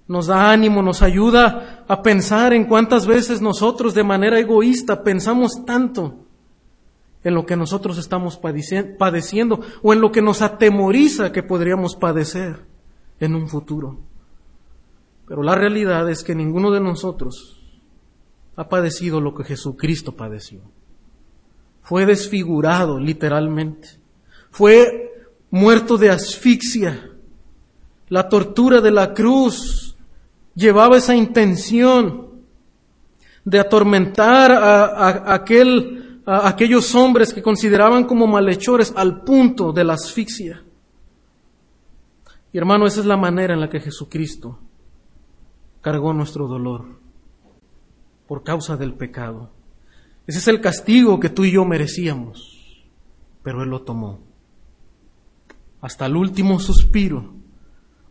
nos 0.06 0.26
da 0.26 0.50
ánimo, 0.50 0.82
nos 0.82 1.02
ayuda 1.02 1.84
a 1.86 2.02
pensar 2.02 2.52
en 2.52 2.64
cuántas 2.64 3.06
veces 3.06 3.42
nosotros 3.42 3.94
de 3.94 4.04
manera 4.04 4.38
egoísta 4.38 5.02
pensamos 5.02 5.64
tanto 5.66 6.24
en 7.22 7.34
lo 7.34 7.44
que 7.44 7.56
nosotros 7.56 7.98
estamos 7.98 8.38
padeciendo 8.38 9.60
o 9.82 9.92
en 9.92 10.00
lo 10.00 10.10
que 10.10 10.22
nos 10.22 10.40
atemoriza 10.40 11.32
que 11.32 11.42
podríamos 11.42 11.94
padecer 11.94 12.64
en 13.20 13.34
un 13.34 13.48
futuro. 13.48 13.98
Pero 15.26 15.42
la 15.42 15.54
realidad 15.54 16.08
es 16.08 16.24
que 16.24 16.34
ninguno 16.34 16.70
de 16.70 16.80
nosotros 16.80 17.60
ha 18.56 18.68
padecido 18.68 19.20
lo 19.20 19.34
que 19.34 19.44
Jesucristo 19.44 20.16
padeció. 20.16 20.62
Fue 21.82 22.06
desfigurado 22.06 22.98
literalmente. 22.98 23.88
Fue 24.50 25.07
muerto 25.50 25.96
de 25.96 26.10
asfixia. 26.10 27.10
La 28.08 28.28
tortura 28.28 28.80
de 28.80 28.90
la 28.90 29.12
cruz 29.12 29.96
llevaba 30.54 30.96
esa 30.96 31.14
intención 31.14 32.28
de 33.44 33.58
atormentar 33.58 34.52
a, 34.52 35.34
aquel, 35.34 36.22
a 36.26 36.48
aquellos 36.48 36.94
hombres 36.94 37.32
que 37.32 37.42
consideraban 37.42 38.04
como 38.04 38.26
malhechores 38.26 38.92
al 38.96 39.22
punto 39.22 39.72
de 39.72 39.84
la 39.84 39.94
asfixia. 39.94 40.62
Y 42.52 42.58
hermano, 42.58 42.86
esa 42.86 43.00
es 43.00 43.06
la 43.06 43.16
manera 43.16 43.54
en 43.54 43.60
la 43.60 43.68
que 43.68 43.80
Jesucristo 43.80 44.58
cargó 45.80 46.12
nuestro 46.12 46.48
dolor 46.48 46.98
por 48.26 48.42
causa 48.42 48.76
del 48.76 48.94
pecado. 48.94 49.50
Ese 50.26 50.38
es 50.38 50.48
el 50.48 50.60
castigo 50.60 51.20
que 51.20 51.30
tú 51.30 51.44
y 51.44 51.52
yo 51.52 51.64
merecíamos, 51.64 52.84
pero 53.42 53.62
Él 53.62 53.70
lo 53.70 53.82
tomó 53.82 54.27
hasta 55.80 56.06
el 56.06 56.16
último 56.16 56.58
suspiro, 56.58 57.34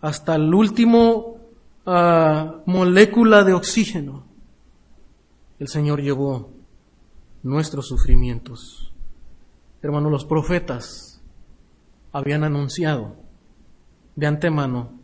hasta 0.02 0.36
el 0.36 0.54
último 0.54 1.38
ah, 1.86 2.62
molécula 2.66 3.44
de 3.44 3.54
oxígeno, 3.54 4.26
el 5.60 5.68
Señor 5.68 6.02
llevó 6.02 6.52
nuestros 7.44 7.88
sufrimientos. 7.88 8.94
Hermanos, 9.82 10.12
los 10.12 10.26
profetas 10.26 11.22
habían 12.12 12.44
anunciado 12.44 13.16
de 14.16 14.28
antemano 14.28 15.00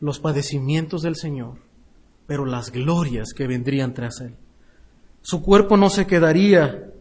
los 0.00 0.18
padecimientos 0.18 1.02
del 1.02 1.16
Señor, 1.16 1.58
pero 2.26 2.44
las 2.44 2.72
glorias 2.72 3.32
que 3.34 3.46
vendrían 3.46 3.94
tras 3.94 4.20
él. 4.20 4.36
Su 5.20 5.42
cuerpo 5.42 5.76
no 5.76 5.90
se 5.90 6.06
quedaría 6.06 6.91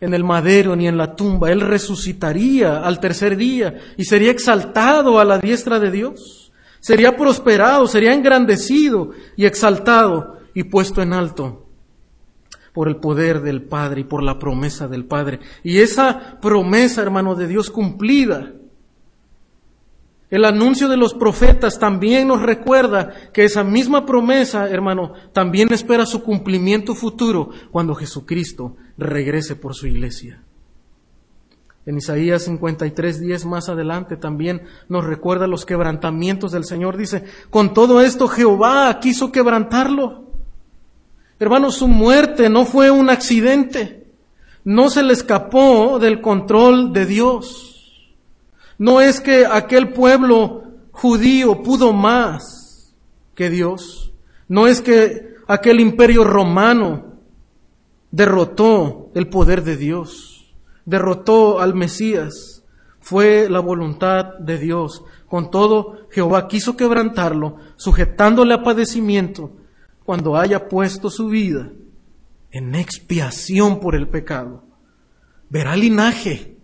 en 0.00 0.14
el 0.14 0.24
madero 0.24 0.76
ni 0.76 0.86
en 0.86 0.96
la 0.96 1.16
tumba, 1.16 1.50
él 1.50 1.60
resucitaría 1.60 2.80
al 2.80 3.00
tercer 3.00 3.36
día 3.36 3.74
y 3.96 4.04
sería 4.04 4.30
exaltado 4.30 5.18
a 5.18 5.24
la 5.24 5.38
diestra 5.38 5.80
de 5.80 5.90
Dios. 5.90 6.52
Sería 6.80 7.16
prosperado, 7.16 7.86
sería 7.88 8.14
engrandecido 8.14 9.10
y 9.36 9.46
exaltado 9.46 10.38
y 10.54 10.64
puesto 10.64 11.02
en 11.02 11.12
alto 11.12 11.66
por 12.72 12.86
el 12.86 12.96
poder 12.96 13.40
del 13.42 13.62
Padre 13.62 14.02
y 14.02 14.04
por 14.04 14.22
la 14.22 14.38
promesa 14.38 14.86
del 14.86 15.04
Padre. 15.04 15.40
Y 15.64 15.78
esa 15.78 16.38
promesa, 16.40 17.02
hermano, 17.02 17.34
de 17.34 17.48
Dios 17.48 17.70
cumplida, 17.70 18.52
el 20.30 20.44
anuncio 20.44 20.88
de 20.88 20.98
los 20.98 21.14
profetas 21.14 21.78
también 21.78 22.28
nos 22.28 22.42
recuerda 22.42 23.14
que 23.32 23.44
esa 23.44 23.64
misma 23.64 24.04
promesa, 24.04 24.68
hermano, 24.68 25.14
también 25.32 25.72
espera 25.72 26.04
su 26.04 26.22
cumplimiento 26.22 26.94
futuro 26.94 27.50
cuando 27.70 27.94
Jesucristo 27.94 28.76
regrese 28.98 29.56
por 29.56 29.74
su 29.74 29.86
iglesia. 29.86 30.42
En 31.86 31.96
Isaías 31.96 32.42
53, 32.42 33.20
10 33.22 33.46
más 33.46 33.70
adelante 33.70 34.18
también 34.18 34.64
nos 34.90 35.06
recuerda 35.06 35.46
los 35.46 35.64
quebrantamientos 35.64 36.52
del 36.52 36.64
Señor. 36.64 36.98
Dice, 36.98 37.24
con 37.48 37.72
todo 37.72 38.02
esto 38.02 38.28
Jehová 38.28 38.98
quiso 39.00 39.32
quebrantarlo. 39.32 40.24
Hermano, 41.40 41.70
su 41.70 41.88
muerte 41.88 42.50
no 42.50 42.66
fue 42.66 42.90
un 42.90 43.08
accidente. 43.08 44.06
No 44.64 44.90
se 44.90 45.02
le 45.02 45.14
escapó 45.14 45.98
del 45.98 46.20
control 46.20 46.92
de 46.92 47.06
Dios. 47.06 47.77
No 48.78 49.00
es 49.00 49.20
que 49.20 49.44
aquel 49.44 49.92
pueblo 49.92 50.62
judío 50.92 51.62
pudo 51.62 51.92
más 51.92 52.94
que 53.34 53.50
Dios. 53.50 54.12
No 54.48 54.66
es 54.66 54.80
que 54.80 55.34
aquel 55.46 55.80
imperio 55.80 56.24
romano 56.24 57.18
derrotó 58.10 59.10
el 59.14 59.28
poder 59.28 59.62
de 59.64 59.76
Dios 59.76 60.38
derrotó 60.88 61.60
al 61.60 61.74
Mesías. 61.74 62.64
Fue 62.98 63.48
la 63.50 63.60
voluntad 63.60 64.38
de 64.38 64.56
Dios. 64.56 65.04
Con 65.26 65.50
todo, 65.50 66.08
Jehová 66.10 66.48
quiso 66.48 66.76
quebrantarlo, 66.78 67.56
sujetándole 67.76 68.54
a 68.54 68.62
padecimiento, 68.62 69.52
cuando 70.04 70.36
haya 70.36 70.68
puesto 70.68 71.10
su 71.10 71.28
vida 71.28 71.70
en 72.50 72.74
expiación 72.74 73.80
por 73.80 73.94
el 73.94 74.08
pecado. 74.08 74.64
Verá 75.50 75.76
linaje, 75.76 76.56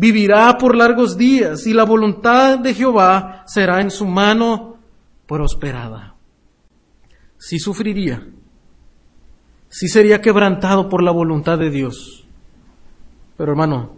vivirá 0.00 0.56
por 0.56 0.74
largos 0.74 1.18
días, 1.18 1.66
y 1.66 1.74
la 1.74 1.84
voluntad 1.84 2.58
de 2.58 2.72
Jehová 2.72 3.44
será 3.46 3.82
en 3.82 3.90
su 3.90 4.06
mano 4.06 4.78
prosperada. 5.26 6.14
Si 7.36 7.58
sufriría, 7.58 8.26
si 9.68 9.88
sería 9.88 10.22
quebrantado 10.22 10.88
por 10.88 11.02
la 11.02 11.10
voluntad 11.10 11.58
de 11.58 11.68
Dios 11.68 12.20
pero 13.40 13.52
hermano, 13.52 13.94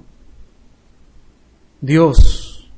Dios, 1.81 2.71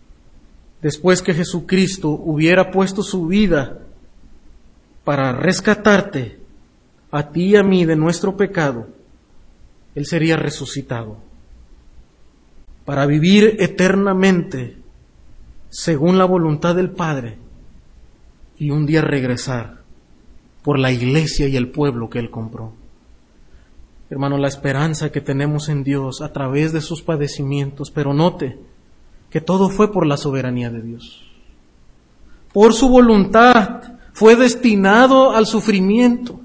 después 0.81 1.21
que 1.21 1.35
Jesucristo 1.35 2.09
hubiera 2.09 2.71
puesto 2.71 3.03
su 3.03 3.27
vida 3.27 3.83
para 5.05 5.35
rescatarte 5.35 6.41
a 7.11 7.29
ti 7.29 7.49
y 7.49 7.57
a 7.57 7.63
mí 7.63 7.85
de 7.85 7.97
nuestro 7.97 8.39
pecado, 8.39 8.89
Él 9.95 10.07
sería 10.07 10.39
resucitado 10.39 11.19
para 12.85 13.07
vivir 13.07 13.57
eternamente 13.61 14.77
según 15.71 16.19
la 16.19 16.25
voluntad 16.25 16.75
del 16.75 16.91
Padre 16.91 17.39
y 18.59 18.71
un 18.71 18.87
día 18.87 19.01
regresar 19.01 19.83
por 20.63 20.79
la 20.79 20.93
iglesia 20.93 21.49
y 21.49 21.57
el 21.57 21.71
pueblo 21.71 22.09
que 22.09 22.19
Él 22.19 22.31
compró. 22.31 22.73
Hermano, 24.11 24.39
la 24.39 24.49
esperanza 24.49 25.11
que 25.11 25.21
tenemos 25.21 25.69
en 25.69 25.83
Dios 25.83 26.21
a 26.21 26.33
través 26.33 26.73
de 26.73 26.81
sus 26.81 27.03
padecimientos, 27.03 27.91
pero 27.91 28.15
note 28.15 28.59
que 29.31 29.41
todo 29.41 29.69
fue 29.69 29.91
por 29.91 30.07
la 30.07 30.17
soberanía 30.17 30.71
de 30.71 30.83
Dios. 30.83 31.25
Por 32.53 32.73
su 32.73 32.89
voluntad 32.89 33.95
fue 34.13 34.37
destinado 34.37 35.33
al 35.33 35.47
sufrimiento. 35.47 36.41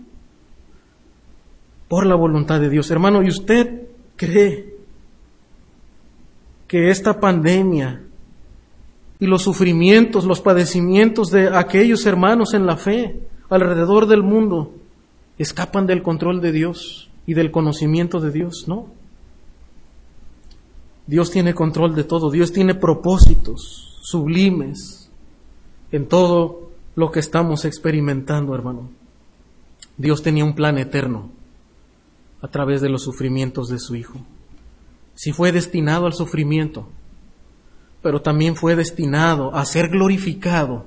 Por 1.88 2.08
la 2.08 2.16
voluntad 2.16 2.60
de 2.60 2.70
Dios. 2.70 2.90
Hermano, 2.90 3.22
¿y 3.22 3.28
usted 3.28 3.88
cree 4.16 4.69
que 6.70 6.90
esta 6.90 7.20
pandemia 7.20 8.02
y 9.20 9.26
los 9.26 9.42
sufrimientos, 9.42 10.24
los 10.24 10.40
padecimientos 10.40 11.30
de 11.30 11.50
aquellos 11.54 12.06
hermanos 12.06 12.54
en 12.54 12.66
la 12.66 12.78
fe 12.78 13.20
alrededor 13.50 14.08
del 14.08 14.24
mundo 14.24 14.72
escapan 15.38 15.86
del 15.86 16.02
control 16.02 16.40
de 16.40 16.54
Dios? 16.54 17.10
y 17.30 17.36
del 17.36 17.52
conocimiento 17.52 18.20
de 18.20 18.32
Dios, 18.32 18.66
no. 18.66 18.88
Dios 21.06 21.30
tiene 21.30 21.54
control 21.54 21.94
de 21.94 22.04
todo, 22.04 22.32
Dios 22.32 22.52
tiene 22.52 22.74
propósitos 22.74 24.00
sublimes 24.02 25.12
en 25.92 26.08
todo 26.08 26.72
lo 26.96 27.12
que 27.12 27.20
estamos 27.20 27.66
experimentando, 27.66 28.56
hermano. 28.56 28.90
Dios 29.96 30.24
tenía 30.24 30.44
un 30.44 30.56
plan 30.56 30.80
eterno 30.80 31.30
a 32.42 32.48
través 32.48 32.82
de 32.82 32.90
los 32.90 33.04
sufrimientos 33.04 33.70
de 33.70 33.78
su 33.78 33.96
Hijo. 33.96 34.18
Si 35.20 35.34
fue 35.34 35.52
destinado 35.52 36.06
al 36.06 36.14
sufrimiento, 36.14 36.88
pero 38.02 38.22
también 38.22 38.56
fue 38.56 38.78
destinado 38.78 39.54
a 39.54 39.66
ser 39.66 39.90
glorificado 39.90 40.86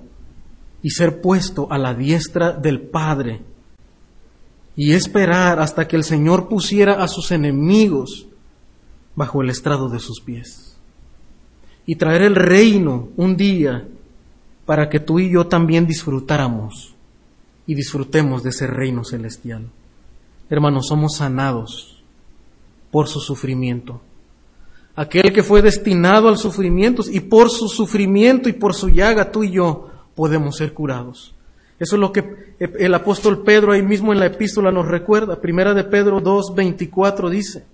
y 0.83 0.89
ser 0.89 1.21
puesto 1.21 1.71
a 1.71 1.77
la 1.77 1.93
diestra 1.93 2.51
del 2.53 2.81
Padre 2.81 3.43
y 4.75 4.93
esperar 4.93 5.61
hasta 5.61 5.87
que 5.87 5.97
el 5.97 6.03
Señor 6.03 6.49
pusiera 6.49 7.03
a 7.03 7.09
sus 7.09 7.31
enemigos 7.31 8.27
bajo 9.15 9.43
el 9.43 9.51
estrado 9.51 9.91
de 9.91 9.99
sus 9.99 10.23
pies. 10.23 10.79
Y 11.85 11.97
traer 11.97 12.23
el 12.23 12.35
reino 12.35 13.11
un 13.19 13.37
día 13.37 13.87
para 14.65 14.89
que 14.89 14.99
tú 14.99 15.19
y 15.19 15.31
yo 15.31 15.47
también 15.47 15.87
disfrutáramos 15.87 16.95
y 17.67 17.75
disfrutemos 17.75 18.43
de 18.43 18.49
ese 18.49 18.67
reino 18.67 19.05
celestial. 19.05 19.69
Hermanos, 20.49 20.87
somos 20.87 21.17
sanados 21.17 22.03
por 22.91 23.09
su 23.09 23.21
sufrimiento. 23.21 24.01
Aquel 24.95 25.33
que 25.33 25.43
fue 25.43 25.63
destinado 25.63 26.29
al 26.29 26.39
sufrimiento 26.39 27.03
y 27.11 27.21
por 27.21 27.51
su 27.51 27.69
sufrimiento 27.69 28.49
y 28.49 28.53
por 28.53 28.75
su 28.75 28.91
llaga 28.91 29.31
tú 29.31 29.43
y 29.43 29.53
yo 29.53 29.91
podemos 30.15 30.57
ser 30.57 30.75
curados. 30.75 31.35
Eso 31.79 31.97
es 31.97 32.01
lo 32.01 32.13
que 32.13 32.55
el 32.59 32.95
apóstol 32.95 33.43
Pedro 33.43 33.73
ahí 33.73 33.83
mismo 33.83 34.13
en 34.13 34.21
la 34.21 34.27
epístola 34.27 34.71
nos 34.71 34.87
recuerda. 34.87 35.41
Primera 35.41 35.75
de 35.75 35.85
Pedro 35.85 36.21
2, 36.21 36.55
24 36.55 37.31
dice, 37.31 37.65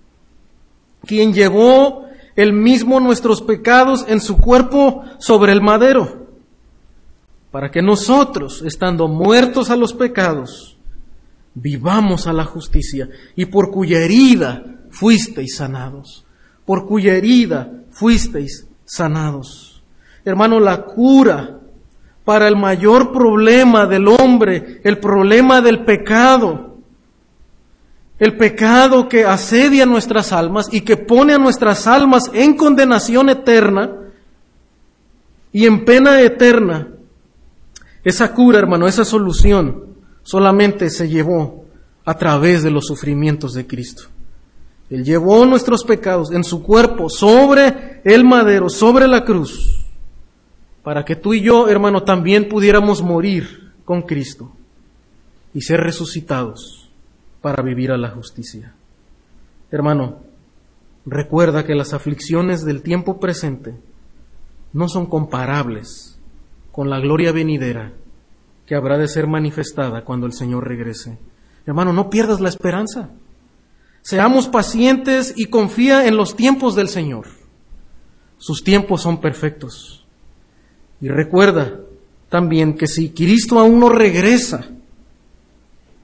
quien 1.04 1.32
llevó 1.32 2.06
el 2.36 2.52
mismo 2.52 3.00
nuestros 3.00 3.42
pecados 3.42 4.04
en 4.08 4.20
su 4.20 4.38
cuerpo 4.38 5.04
sobre 5.18 5.52
el 5.52 5.60
madero, 5.60 6.28
para 7.50 7.70
que 7.70 7.82
nosotros, 7.82 8.62
estando 8.64 9.08
muertos 9.08 9.70
a 9.70 9.76
los 9.76 9.92
pecados, 9.92 10.78
vivamos 11.54 12.26
a 12.26 12.32
la 12.32 12.44
justicia, 12.44 13.08
y 13.34 13.46
por 13.46 13.70
cuya 13.70 13.98
herida 13.98 14.84
fuisteis 14.90 15.56
sanados, 15.56 16.24
por 16.68 16.84
cuya 16.84 17.14
herida 17.14 17.72
fuisteis 17.90 18.66
sanados. 18.84 19.82
Hermano, 20.22 20.60
la 20.60 20.84
cura 20.84 21.60
para 22.26 22.46
el 22.46 22.56
mayor 22.56 23.10
problema 23.10 23.86
del 23.86 24.06
hombre, 24.06 24.82
el 24.84 24.98
problema 24.98 25.62
del 25.62 25.86
pecado. 25.86 26.76
El 28.18 28.36
pecado 28.36 29.08
que 29.08 29.24
asedia 29.24 29.86
nuestras 29.86 30.30
almas 30.30 30.68
y 30.70 30.82
que 30.82 30.98
pone 30.98 31.32
a 31.32 31.38
nuestras 31.38 31.86
almas 31.86 32.24
en 32.34 32.54
condenación 32.54 33.30
eterna 33.30 33.90
y 35.50 35.64
en 35.64 35.86
pena 35.86 36.20
eterna. 36.20 36.88
Esa 38.04 38.34
cura, 38.34 38.58
hermano, 38.58 38.86
esa 38.86 39.06
solución 39.06 39.94
solamente 40.22 40.90
se 40.90 41.08
llevó 41.08 41.64
a 42.04 42.12
través 42.18 42.62
de 42.62 42.70
los 42.70 42.84
sufrimientos 42.84 43.54
de 43.54 43.66
Cristo. 43.66 44.10
Él 44.90 45.04
llevó 45.04 45.44
nuestros 45.44 45.84
pecados 45.84 46.32
en 46.32 46.44
su 46.44 46.62
cuerpo 46.62 47.10
sobre 47.10 48.00
el 48.04 48.24
madero, 48.24 48.68
sobre 48.68 49.06
la 49.06 49.24
cruz 49.24 49.78
para 50.88 51.04
que 51.04 51.16
tú 51.16 51.34
y 51.34 51.42
yo, 51.42 51.68
hermano, 51.68 52.02
también 52.02 52.48
pudiéramos 52.48 53.02
morir 53.02 53.74
con 53.84 54.00
Cristo 54.00 54.52
y 55.52 55.60
ser 55.60 55.80
resucitados 55.80 56.90
para 57.42 57.62
vivir 57.62 57.92
a 57.92 57.98
la 57.98 58.08
justicia. 58.08 58.72
Hermano, 59.70 60.20
recuerda 61.04 61.66
que 61.66 61.74
las 61.74 61.92
aflicciones 61.92 62.64
del 62.64 62.80
tiempo 62.80 63.20
presente 63.20 63.74
no 64.72 64.88
son 64.88 65.04
comparables 65.04 66.18
con 66.72 66.88
la 66.88 67.00
gloria 67.00 67.32
venidera 67.32 67.92
que 68.64 68.74
habrá 68.74 68.96
de 68.96 69.08
ser 69.08 69.26
manifestada 69.26 70.06
cuando 70.06 70.24
el 70.24 70.32
Señor 70.32 70.66
regrese. 70.66 71.18
Hermano, 71.66 71.92
no 71.92 72.08
pierdas 72.08 72.40
la 72.40 72.48
esperanza. 72.48 73.10
Seamos 74.08 74.48
pacientes 74.48 75.34
y 75.36 75.48
confía 75.48 76.06
en 76.06 76.16
los 76.16 76.34
tiempos 76.34 76.74
del 76.74 76.88
Señor. 76.88 77.26
Sus 78.38 78.64
tiempos 78.64 79.02
son 79.02 79.20
perfectos. 79.20 80.06
Y 80.98 81.08
recuerda 81.08 81.80
también 82.30 82.72
que 82.72 82.86
si 82.86 83.10
Cristo 83.10 83.58
aún 83.58 83.78
no 83.78 83.90
regresa, 83.90 84.66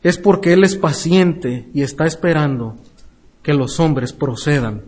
es 0.02 0.18
porque 0.18 0.52
Él 0.52 0.64
es 0.64 0.76
paciente 0.76 1.66
y 1.72 1.80
está 1.80 2.04
esperando 2.04 2.76
que 3.42 3.54
los 3.54 3.80
hombres 3.80 4.12
procedan 4.12 4.82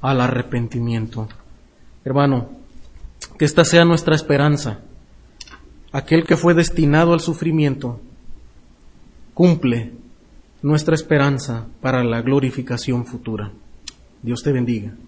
al 0.00 0.20
arrepentimiento. 0.20 1.28
Hermano, 2.04 2.50
que 3.38 3.44
esta 3.44 3.64
sea 3.64 3.84
nuestra 3.84 4.16
esperanza. 4.16 4.80
Aquel 5.92 6.24
que 6.24 6.36
fue 6.36 6.54
destinado 6.54 7.12
al 7.12 7.20
sufrimiento 7.20 8.00
cumple 9.34 9.99
nuestra 10.62 10.94
esperanza 10.94 11.66
para 11.80 12.04
la 12.04 12.20
glorificación 12.20 13.06
futura. 13.06 13.50
Dios 14.22 14.42
te 14.42 14.52
bendiga. 14.52 14.94